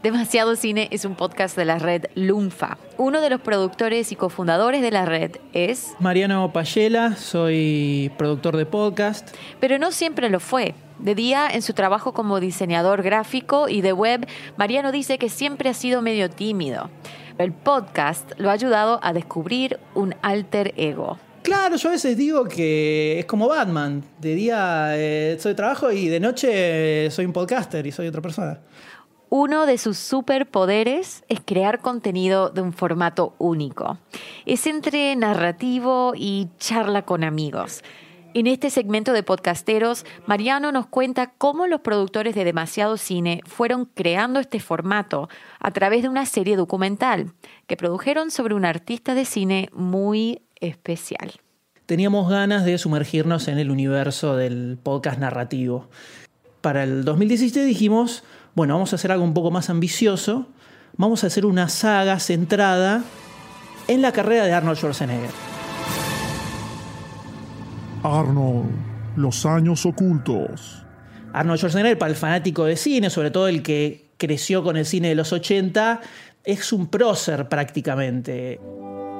Demasiado 0.03 0.55
Cine 0.55 0.87
es 0.91 1.03
un 1.03 1.15
podcast 1.15 1.57
de 1.57 1.65
la 1.65 1.77
red 1.77 2.05
Lunfa. 2.15 2.77
Uno 2.95 3.19
de 3.19 3.29
los 3.29 3.41
productores 3.41 4.13
y 4.13 4.15
cofundadores 4.15 4.81
de 4.81 4.91
la 4.91 5.03
red 5.03 5.31
es... 5.51 5.89
Mariano 5.99 6.53
Payela, 6.53 7.17
soy 7.17 8.09
productor 8.17 8.55
de 8.55 8.65
podcast. 8.65 9.35
Pero 9.59 9.77
no 9.77 9.91
siempre 9.91 10.29
lo 10.29 10.39
fue. 10.39 10.73
De 10.99 11.15
día, 11.15 11.49
en 11.51 11.61
su 11.61 11.73
trabajo 11.73 12.13
como 12.13 12.39
diseñador 12.39 13.03
gráfico 13.03 13.67
y 13.67 13.81
de 13.81 13.91
web, 13.91 14.25
Mariano 14.55 14.93
dice 14.93 15.17
que 15.17 15.27
siempre 15.27 15.69
ha 15.69 15.73
sido 15.73 16.01
medio 16.01 16.29
tímido. 16.29 16.89
El 17.37 17.51
podcast 17.51 18.31
lo 18.37 18.49
ha 18.49 18.53
ayudado 18.53 19.01
a 19.03 19.11
descubrir 19.11 19.81
un 19.95 20.15
alter 20.21 20.73
ego. 20.77 21.19
Claro, 21.43 21.75
yo 21.77 21.89
a 21.89 21.93
veces 21.93 22.15
digo 22.15 22.45
que 22.45 23.19
es 23.19 23.25
como 23.25 23.49
Batman. 23.49 24.03
De 24.19 24.35
día 24.35 24.91
eh, 24.93 25.37
soy 25.39 25.55
trabajo 25.55 25.91
y 25.91 26.07
de 26.07 26.19
noche 26.19 26.47
eh, 27.05 27.11
soy 27.11 27.25
un 27.25 27.33
podcaster 27.33 27.85
y 27.85 27.91
soy 27.91 28.07
otra 28.07 28.21
persona. 28.21 28.59
Uno 29.31 29.67
de 29.67 29.77
sus 29.77 29.99
superpoderes 29.99 31.23
es 31.29 31.39
crear 31.45 31.81
contenido 31.81 32.49
de 32.49 32.61
un 32.61 32.73
formato 32.73 33.35
único. 33.37 33.99
Es 34.47 34.65
entre 34.65 35.15
narrativo 35.15 36.13
y 36.15 36.47
charla 36.57 37.03
con 37.03 37.23
amigos. 37.23 37.83
En 38.33 38.47
este 38.47 38.71
segmento 38.71 39.13
de 39.13 39.21
podcasteros, 39.21 40.03
Mariano 40.25 40.71
nos 40.71 40.87
cuenta 40.87 41.31
cómo 41.37 41.67
los 41.67 41.81
productores 41.81 42.33
de 42.33 42.43
Demasiado 42.43 42.97
Cine 42.97 43.41
fueron 43.45 43.85
creando 43.85 44.39
este 44.39 44.59
formato 44.59 45.29
a 45.59 45.69
través 45.71 46.01
de 46.01 46.09
una 46.09 46.25
serie 46.25 46.55
documental 46.55 47.33
que 47.67 47.77
produjeron 47.77 48.31
sobre 48.31 48.55
un 48.55 48.65
artista 48.65 49.13
de 49.13 49.25
cine 49.25 49.69
muy 49.73 50.41
especial. 50.59 51.33
Teníamos 51.85 52.29
ganas 52.29 52.65
de 52.65 52.79
sumergirnos 52.79 53.47
en 53.47 53.59
el 53.59 53.69
universo 53.69 54.35
del 54.35 54.79
podcast 54.81 55.19
narrativo. 55.19 55.87
Para 56.61 56.83
el 56.83 57.05
2017 57.05 57.63
dijimos, 57.65 58.23
bueno, 58.55 58.73
vamos 58.73 58.93
a 58.93 58.95
hacer 58.95 59.11
algo 59.11 59.23
un 59.23 59.33
poco 59.33 59.51
más 59.51 59.69
ambicioso. 59.69 60.47
Vamos 60.97 61.23
a 61.23 61.27
hacer 61.27 61.45
una 61.45 61.69
saga 61.69 62.19
centrada 62.19 63.03
en 63.87 64.01
la 64.01 64.11
carrera 64.11 64.45
de 64.45 64.53
Arnold 64.53 64.77
Schwarzenegger. 64.77 65.29
Arnold, 68.03 68.69
los 69.15 69.45
años 69.45 69.85
ocultos. 69.85 70.83
Arnold 71.33 71.59
Schwarzenegger, 71.59 71.97
para 71.97 72.11
el 72.11 72.17
fanático 72.17 72.65
de 72.65 72.75
cine, 72.75 73.09
sobre 73.09 73.31
todo 73.31 73.47
el 73.47 73.63
que 73.63 74.09
creció 74.17 74.63
con 74.63 74.77
el 74.77 74.85
cine 74.85 75.09
de 75.09 75.15
los 75.15 75.31
80, 75.31 76.01
es 76.43 76.73
un 76.73 76.87
prócer 76.87 77.47
prácticamente. 77.47 78.59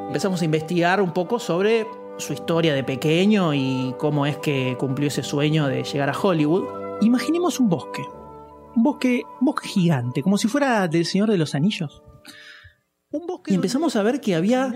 Empezamos 0.08 0.42
a 0.42 0.46
investigar 0.46 1.02
un 1.02 1.14
poco 1.14 1.40
sobre 1.40 1.86
su 2.18 2.34
historia 2.34 2.74
de 2.74 2.84
pequeño 2.84 3.54
y 3.54 3.94
cómo 3.98 4.26
es 4.26 4.38
que 4.38 4.76
cumplió 4.78 5.08
ese 5.08 5.24
sueño 5.24 5.68
de 5.68 5.84
llegar 5.84 6.10
a 6.10 6.20
Hollywood. 6.20 7.00
Imaginemos 7.02 7.60
un 7.60 7.70
bosque. 7.70 8.02
Un 8.76 8.84
bosque, 8.84 9.24
un 9.40 9.46
bosque 9.46 9.68
gigante, 9.68 10.22
como 10.22 10.38
si 10.38 10.48
fuera 10.48 10.88
del 10.88 11.06
Señor 11.06 11.30
de 11.30 11.38
los 11.38 11.56
Anillos. 11.56 12.04
Y 13.48 13.56
empezamos 13.56 13.96
a 13.96 14.04
ver 14.04 14.22
que 14.22 14.36
había 14.36 14.72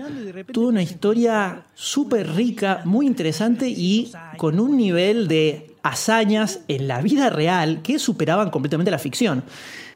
toda 0.52 0.66
una 0.66 0.82
historia 0.82 1.66
súper 1.74 2.34
rica, 2.34 2.82
muy 2.84 3.06
interesante 3.06 3.68
y 3.68 4.10
con 4.38 4.58
un 4.58 4.76
nivel 4.76 5.28
de 5.28 5.76
hazañas 5.84 6.60
en 6.66 6.88
la 6.88 7.00
vida 7.00 7.30
real 7.30 7.80
que 7.82 8.00
superaban 8.00 8.50
completamente 8.50 8.90
la 8.90 8.98
ficción. 8.98 9.44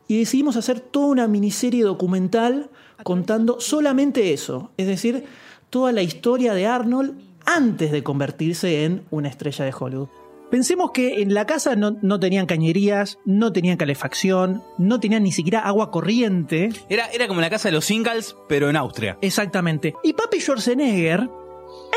Y 0.07 0.19
decidimos 0.21 0.57
hacer 0.57 0.79
toda 0.79 1.07
una 1.07 1.27
miniserie 1.27 1.83
documental 1.83 2.71
contando 3.03 3.61
solamente 3.61 4.33
eso, 4.33 4.71
es 4.77 4.87
decir, 4.87 5.25
toda 5.69 5.91
la 5.91 6.03
historia 6.03 6.55
de 6.55 6.67
Arnold 6.67 7.19
antes 7.45 7.91
de 7.91 8.05
convertirse 8.05 8.85
en 8.85 9.03
una 9.11 9.29
estrella 9.29 9.65
de 9.65 9.75
Hollywood. 9.77 10.09
Pensemos 10.51 10.93
que 10.93 11.21
en 11.21 11.35
la 11.35 11.47
casa 11.47 11.77
no, 11.77 11.97
no 12.03 12.19
tenían 12.19 12.47
cañerías, 12.47 13.19
no 13.27 13.53
tenían 13.53 13.77
calefacción, 13.77 14.63
no 14.79 14.99
tenían 14.99 15.23
ni 15.23 15.33
siquiera 15.33 15.61
agua 15.61 15.91
corriente. 15.91 16.71
Era, 16.89 17.07
era 17.07 17.29
como 17.29 17.41
la 17.41 17.51
casa 17.51 17.69
de 17.69 17.73
los 17.73 17.91
Ingalls, 17.91 18.35
pero 18.49 18.71
en 18.71 18.77
Austria. 18.77 19.19
Exactamente. 19.21 19.95
Y 20.03 20.15
Papi 20.15 20.41
Schwarzenegger 20.41 21.29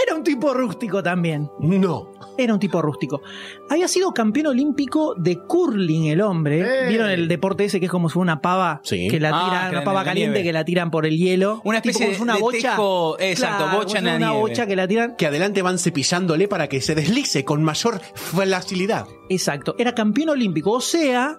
era 0.05 0.15
un 0.15 0.23
tipo 0.23 0.53
rústico 0.53 1.01
también. 1.03 1.49
No. 1.60 2.12
Era 2.38 2.53
un 2.53 2.60
tipo 2.60 2.81
rústico. 2.81 3.21
Había 3.69 3.88
sido 3.88 4.13
campeón 4.13 4.47
olímpico 4.47 5.13
de 5.15 5.38
curling 5.39 6.05
el 6.07 6.21
hombre. 6.21 6.62
¡Eh! 6.62 6.88
¿Vieron 6.89 7.10
el 7.10 7.27
deporte 7.27 7.65
ese 7.65 7.79
que 7.79 7.86
es 7.88 7.91
como 7.91 8.10
si 8.10 8.13
fuera 8.13 8.23
una 8.34 8.41
pava 8.41 8.81
Sí. 8.84 9.07
que 9.10 9.19
la 9.19 9.29
Ah, 9.34 9.43
tiran, 9.45 9.69
que 9.69 9.75
una 9.77 9.84
pava 9.86 10.03
caliente 10.03 10.31
nieve. 10.39 10.43
que 10.49 10.53
la 10.53 10.65
tiran 10.65 10.89
por 10.91 11.05
el 11.05 11.17
hielo? 11.17 11.62
Una 11.65 11.81
Tipo 11.81 11.91
especie 11.91 12.13
si 12.13 12.17
fuera 12.17 12.34
una 12.34 12.36
de 12.36 12.41
bocha. 12.41 12.75
tejo- 12.75 13.17
exacto, 13.19 13.63
Claro, 13.65 13.77
bocha 13.79 13.97
en 13.99 14.05
la 14.05 14.15
una 14.15 14.27
nieve. 14.27 14.41
bocha 14.41 14.65
que 14.67 14.75
la 14.75 14.88
tiran. 14.88 15.15
Que 15.17 15.25
adelante 15.27 15.62
van 15.62 15.77
cepillándole 15.77 16.47
para 16.47 16.67
que 16.67 16.81
se 16.81 16.95
deslice 16.95 17.43
con 17.45 17.63
mayor 17.63 17.99
facilidad. 18.15 19.07
Exacto. 19.29 19.75
Era 19.77 19.93
campeón 19.93 20.29
olímpico. 20.29 20.71
O 20.71 20.81
sea, 20.81 21.38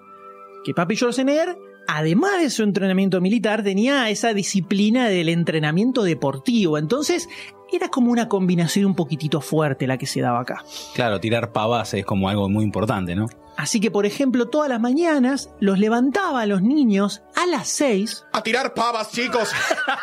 que 0.64 0.74
Papi 0.74 0.94
Schwarzenegger, 0.96 1.56
además 1.88 2.40
de 2.40 2.50
su 2.50 2.62
entrenamiento 2.62 3.20
militar, 3.20 3.62
tenía 3.64 4.08
esa 4.10 4.34
disciplina 4.34 5.08
del 5.08 5.28
entrenamiento 5.28 6.02
deportivo. 6.04 6.78
Entonces, 6.78 7.28
era 7.76 7.88
como 7.88 8.10
una 8.10 8.28
combinación 8.28 8.86
un 8.86 8.94
poquitito 8.94 9.40
fuerte 9.40 9.86
la 9.86 9.98
que 9.98 10.06
se 10.06 10.20
daba 10.20 10.40
acá. 10.40 10.64
Claro, 10.94 11.20
tirar 11.20 11.52
pavas 11.52 11.94
es 11.94 12.04
como 12.04 12.28
algo 12.28 12.48
muy 12.48 12.64
importante, 12.64 13.14
¿no? 13.14 13.26
Así 13.56 13.80
que, 13.80 13.90
por 13.90 14.06
ejemplo, 14.06 14.48
todas 14.48 14.68
las 14.68 14.80
mañanas 14.80 15.50
los 15.60 15.78
levantaba 15.78 16.42
a 16.42 16.46
los 16.46 16.62
niños 16.62 17.22
a 17.36 17.46
las 17.46 17.68
6. 17.68 18.26
A 18.32 18.42
tirar 18.42 18.74
pavas, 18.74 19.10
chicos. 19.12 19.50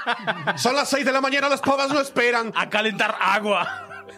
Son 0.57 0.75
las 0.75 0.89
6 0.89 1.05
de 1.05 1.11
la 1.11 1.21
mañana, 1.21 1.49
las 1.49 1.61
pavas 1.61 1.89
no 1.89 1.99
esperan. 1.99 2.51
A 2.55 2.69
calentar 2.69 3.15
agua. 3.19 3.67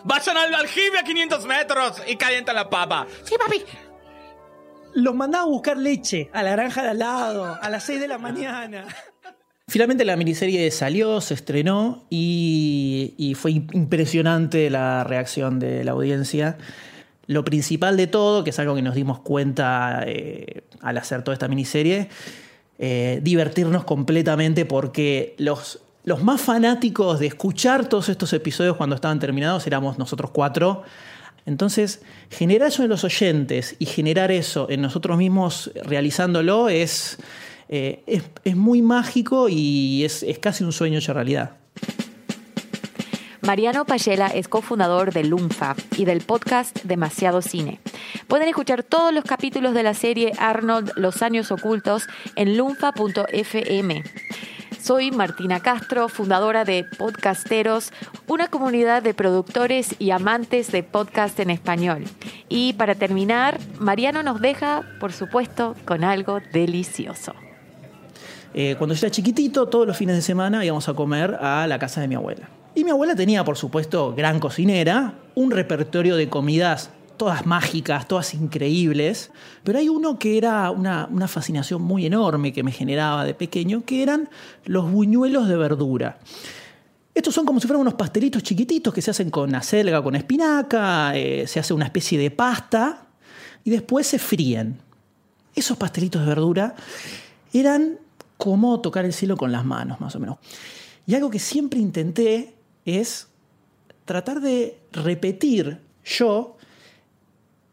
Vayan 0.03 0.37
al 0.37 0.53
aljibe 0.53 0.99
a 0.99 1.03
500 1.03 1.45
metros 1.45 2.01
y 2.07 2.15
calientan 2.15 2.55
la 2.55 2.69
papa. 2.69 3.07
Sí, 3.23 3.35
papi. 3.37 3.63
Los 4.93 5.15
mandaba 5.15 5.45
a 5.45 5.47
buscar 5.47 5.77
leche 5.77 6.29
a 6.33 6.43
la 6.43 6.51
granja 6.51 6.83
de 6.83 6.89
al 6.89 6.99
lado 6.99 7.57
a 7.61 7.69
las 7.69 7.83
6 7.83 7.99
de 8.01 8.07
la 8.07 8.17
mañana. 8.17 8.85
Finalmente 9.71 10.03
la 10.03 10.17
miniserie 10.17 10.69
salió, 10.69 11.21
se 11.21 11.33
estrenó 11.33 12.03
y, 12.09 13.37
fue 13.39 13.51
impresionante 13.51 14.69
la 14.69 15.05
reacción 15.05 15.59
de 15.59 15.85
la 15.85 15.93
audiencia. 15.93 16.57
Lo 17.25 17.45
principal 17.45 17.95
de 17.95 18.07
todo, 18.07 18.43
que 18.43 18.49
es 18.49 18.59
algo 18.59 18.75
que 18.75 18.81
nos 18.81 18.95
dimos 18.95 19.21
cuenta 19.21 20.03
eh, 20.05 20.63
al 20.81 20.97
hacer 20.97 21.23
toda 21.23 21.35
esta 21.35 21.47
miniserie, 21.47 22.09
eh, 22.79 23.21
divertirnos 23.23 23.85
completamente 23.85 24.65
porque 24.65 25.35
los, 25.37 25.79
los 26.03 26.21
más 26.21 26.41
fanáticos 26.41 27.21
de 27.21 27.27
escuchar 27.27 27.87
todos 27.87 28.09
estos 28.09 28.33
episodios 28.33 28.75
cuando 28.75 28.95
estaban 28.95 29.19
terminados 29.19 29.65
éramos 29.67 29.97
nosotros 29.97 30.31
cuatro. 30.31 30.83
Entonces, 31.45 32.01
generar 32.29 32.67
eso 32.67 32.83
en 32.83 32.89
los 32.89 33.05
oyentes 33.05 33.77
y 33.79 33.85
generar 33.85 34.31
eso 34.31 34.69
en 34.69 34.81
nosotros 34.81 35.17
mismos 35.17 35.71
realizándolo 35.85 36.67
es, 36.67 37.19
eh, 37.73 38.21
es, 38.43 38.55
muy 38.57 38.81
mágico 38.81 39.47
y 39.49 40.03
es, 40.03 40.25
casi 40.41 40.65
un 40.65 40.73
sueño 40.73 40.99
hecho 40.99 41.13
realidad. 41.13 41.51
Mariano 43.41 43.85
Payela 43.85 44.27
es 44.27 44.49
cofundador 44.49 45.13
de 45.13 45.23
Lunfa 45.23 45.75
y 45.97 46.03
del 46.03 46.19
podcast 46.19 46.83
Demasiado 46.83 47.41
Cine. 47.41 47.79
Pueden 48.27 48.49
escuchar 48.49 48.83
todos 48.83 49.13
los 49.13 49.23
capítulos 49.23 49.73
de 49.73 49.83
la 49.83 49.93
serie 49.93 50.33
Arnold 50.37 50.91
Los 50.97 51.21
Años 51.21 51.49
Ocultos 51.49 52.07
en 52.35 52.57
lunfa.fm. 52.57 54.03
Soy 54.81 55.11
Martina 55.11 55.61
Castro, 55.61 56.09
fundadora 56.09 56.65
de 56.65 56.85
Podcasteros, 56.97 57.93
una 58.27 58.49
comunidad 58.49 59.01
de 59.01 59.13
productores 59.13 59.95
y 59.97 60.11
amantes 60.11 60.73
de 60.73 60.83
podcast 60.83 61.39
en 61.39 61.51
español. 61.51 62.03
Y 62.49 62.73
para 62.73 62.95
terminar, 62.95 63.59
Mariano 63.79 64.23
nos 64.23 64.41
deja, 64.41 64.83
por 64.99 65.13
supuesto, 65.13 65.75
con 65.85 66.03
algo 66.03 66.41
delicioso. 66.51 67.33
Eh, 68.53 68.75
cuando 68.77 68.93
yo 68.95 69.05
era 69.05 69.11
chiquitito, 69.11 69.67
todos 69.67 69.87
los 69.87 69.97
fines 69.97 70.15
de 70.15 70.21
semana 70.21 70.63
íbamos 70.65 70.87
a 70.89 70.93
comer 70.93 71.35
a 71.35 71.65
la 71.67 71.79
casa 71.79 72.01
de 72.01 72.07
mi 72.07 72.15
abuela. 72.15 72.49
Y 72.75 72.83
mi 72.83 72.91
abuela 72.91 73.15
tenía, 73.15 73.43
por 73.43 73.57
supuesto, 73.57 74.13
gran 74.15 74.39
cocinera, 74.39 75.15
un 75.35 75.51
repertorio 75.51 76.15
de 76.15 76.29
comidas 76.29 76.91
todas 77.21 77.45
mágicas, 77.45 78.07
todas 78.07 78.33
increíbles, 78.33 79.29
pero 79.63 79.77
hay 79.77 79.89
uno 79.89 80.17
que 80.17 80.39
era 80.39 80.71
una, 80.71 81.07
fascinación 81.27 81.79
muy 81.83 82.07
enorme 82.07 82.51
que 82.51 82.63
me 82.63 82.71
generaba 82.71 83.23
de 83.25 83.35
pequeño, 83.35 83.85
que 83.85 84.01
eran 84.01 84.27
los 84.65 84.91
buñuelos 84.91 85.47
de 85.47 85.55
verdura. 85.55 86.17
Estos 87.13 87.35
son 87.35 87.45
como 87.45 87.59
si 87.59 87.67
fueran 87.67 87.81
unos 87.81 87.93
pastelitos 87.93 88.41
chiquititos 88.41 88.91
que 88.91 89.03
se 89.03 89.11
hacen 89.11 89.29
con 89.29 89.53
acelga, 89.53 90.01
con 90.01 90.15
espinaca, 90.15 91.15
eh, 91.15 91.45
se 91.45 91.59
hace 91.59 91.75
una 91.75 91.85
especie 91.85 92.17
de 92.17 92.31
pasta 92.31 93.05
y 93.63 93.69
después 93.69 94.07
se 94.07 94.17
fríen. 94.17 94.79
Esos 95.53 95.77
pastelitos 95.77 96.21
de 96.23 96.27
verdura 96.27 96.73
eran 97.53 97.99
como 98.41 98.81
tocar 98.81 99.05
el 99.05 99.13
cielo 99.13 99.37
con 99.37 99.51
las 99.51 99.63
manos, 99.63 100.01
más 100.01 100.15
o 100.15 100.19
menos. 100.19 100.39
Y 101.05 101.13
algo 101.13 101.29
que 101.29 101.37
siempre 101.37 101.79
intenté 101.79 102.55
es 102.85 103.27
tratar 104.03 104.41
de 104.41 104.79
repetir 104.91 105.79
yo 106.03 106.57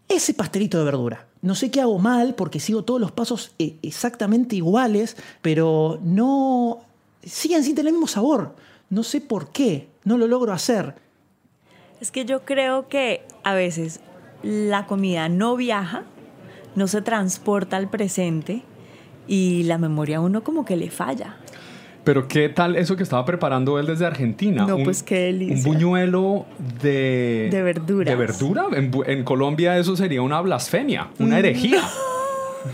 ese 0.08 0.34
pastelito 0.34 0.76
de 0.76 0.84
verdura. 0.84 1.26
No 1.40 1.54
sé 1.54 1.70
qué 1.70 1.80
hago 1.80 1.98
mal 1.98 2.34
porque 2.34 2.60
sigo 2.60 2.84
todos 2.84 3.00
los 3.00 3.12
pasos 3.12 3.54
eh, 3.58 3.76
exactamente 3.80 4.56
iguales, 4.56 5.16
pero 5.40 6.00
no 6.02 6.80
siguen 7.24 7.64
sin 7.64 7.74
tener 7.74 7.88
el 7.88 7.94
mismo 7.94 8.06
sabor. 8.06 8.54
No 8.90 9.04
sé 9.04 9.22
por 9.22 9.50
qué, 9.50 9.88
no 10.04 10.18
lo 10.18 10.26
logro 10.26 10.52
hacer. 10.52 10.96
Es 11.98 12.10
que 12.10 12.26
yo 12.26 12.44
creo 12.44 12.90
que 12.90 13.22
a 13.42 13.54
veces 13.54 14.00
la 14.42 14.86
comida 14.86 15.30
no 15.30 15.56
viaja, 15.56 16.04
no 16.74 16.88
se 16.88 17.00
transporta 17.00 17.78
al 17.78 17.88
presente 17.88 18.64
y 19.28 19.62
la 19.64 19.78
memoria 19.78 20.16
a 20.16 20.20
uno 20.20 20.42
como 20.42 20.64
que 20.64 20.76
le 20.76 20.90
falla. 20.90 21.36
Pero 22.02 22.26
qué 22.26 22.48
tal 22.48 22.74
eso 22.76 22.96
que 22.96 23.02
estaba 23.02 23.24
preparando 23.24 23.78
él 23.78 23.86
desde 23.86 24.06
Argentina. 24.06 24.64
No, 24.66 24.76
un, 24.76 24.84
pues 24.84 25.02
qué 25.02 25.24
delicia. 25.24 25.56
Un 25.56 25.62
buñuelo 25.62 26.46
de... 26.82 27.48
De 27.50 27.62
verduras. 27.62 28.10
¿De 28.10 28.16
verdura? 28.16 28.64
En, 28.74 28.90
en 29.06 29.24
Colombia 29.24 29.76
eso 29.76 29.94
sería 29.94 30.22
una 30.22 30.40
blasfemia, 30.40 31.08
una 31.18 31.38
herejía. 31.38 31.82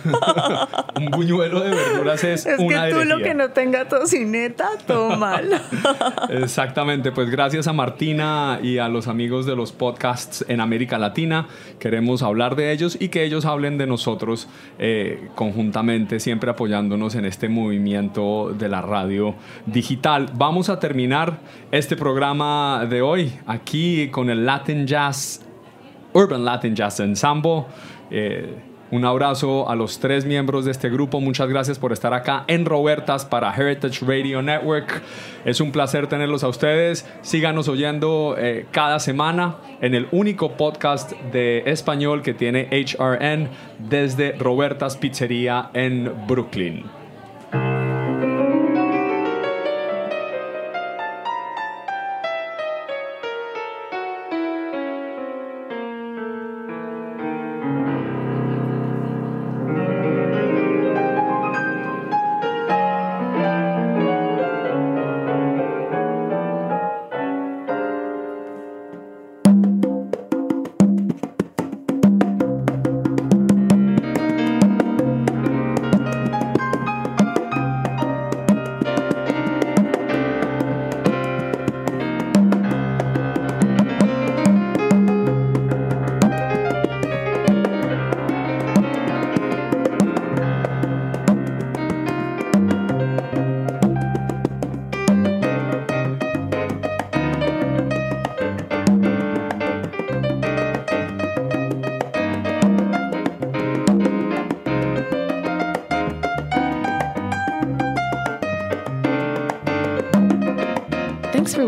un 0.97 1.07
buñuelo 1.07 1.61
de 1.61 1.71
verduras 1.71 2.25
es, 2.25 2.47
es 2.47 2.59
una 2.59 2.85
que 2.85 2.91
tú 2.91 2.97
herejía. 2.97 3.05
lo 3.05 3.19
que 3.23 3.35
no 3.35 3.51
tenga 3.51 3.89
tocineta, 3.89 4.71
todo 4.87 5.17
mal. 5.17 5.61
Exactamente, 6.31 7.13
pues 7.13 7.31
gracias 7.31 7.67
a 7.67 7.73
Martina 7.73 8.59
y 8.63 8.79
a 8.79 8.89
los 8.89 9.09
amigos 9.09 9.47
de 9.47 9.57
los 9.57 9.73
podcasts 9.73 10.45
en 10.49 10.61
América 10.61 10.99
Latina, 10.99 11.49
queremos 11.79 12.23
hablar 12.23 12.57
de 12.57 12.73
ellos 12.73 12.97
y 13.01 13.09
que 13.09 13.25
ellos 13.25 13.45
hablen 13.45 13.79
de 13.79 13.87
nosotros 13.87 14.49
eh, 14.79 15.29
conjuntamente, 15.35 16.21
siempre 16.21 16.51
apoyándonos 16.51 17.15
en 17.15 17.25
este 17.25 17.49
movimiento 17.49 18.55
de 18.57 18.69
la 18.69 18.83
radio 18.83 19.35
digital. 19.67 20.31
Vamos 20.35 20.69
a 20.69 20.79
terminar 20.79 21.39
este 21.71 21.97
programa 21.97 22.87
de 22.89 23.03
hoy 23.03 23.33
aquí 23.47 24.09
con 24.11 24.31
el 24.31 24.45
Latin 24.47 24.87
Jazz, 24.87 25.43
Urban 26.13 26.45
Latin 26.45 26.75
Jazz 26.75 27.01
Ensemble. 27.01 27.65
Eh, 28.11 28.74
un 28.95 29.05
abrazo 29.05 29.69
a 29.69 29.75
los 29.75 29.99
tres 29.99 30.25
miembros 30.25 30.65
de 30.65 30.71
este 30.71 30.89
grupo. 30.89 31.21
Muchas 31.21 31.49
gracias 31.49 31.81
por 31.81 31.93
estar 31.93 32.15
acá 32.15 32.45
en 32.47 32.65
Robertas 32.65 33.25
para 33.25 33.53
Heritage 33.53 34.07
Radio 34.07 34.41
Network. 34.41 35.03
Es 35.45 35.61
un 35.61 35.73
placer 35.73 36.07
tenerlos 36.07 36.45
a 36.45 36.49
ustedes. 36.49 37.05
Síganos 37.21 37.67
oyendo 37.67 38.37
eh, 38.39 38.67
cada 38.71 39.01
semana 39.01 39.57
en 39.81 39.97
el 39.97 40.07
único 40.13 40.53
podcast 40.53 41.11
de 41.33 41.65
español 41.67 42.23
que 42.23 42.35
tiene 42.35 42.69
HRN 42.71 43.49
desde 43.81 44.31
Robertas 44.39 44.97
Pizzería 44.97 45.71
en 45.75 46.13
Brooklyn. 46.29 46.85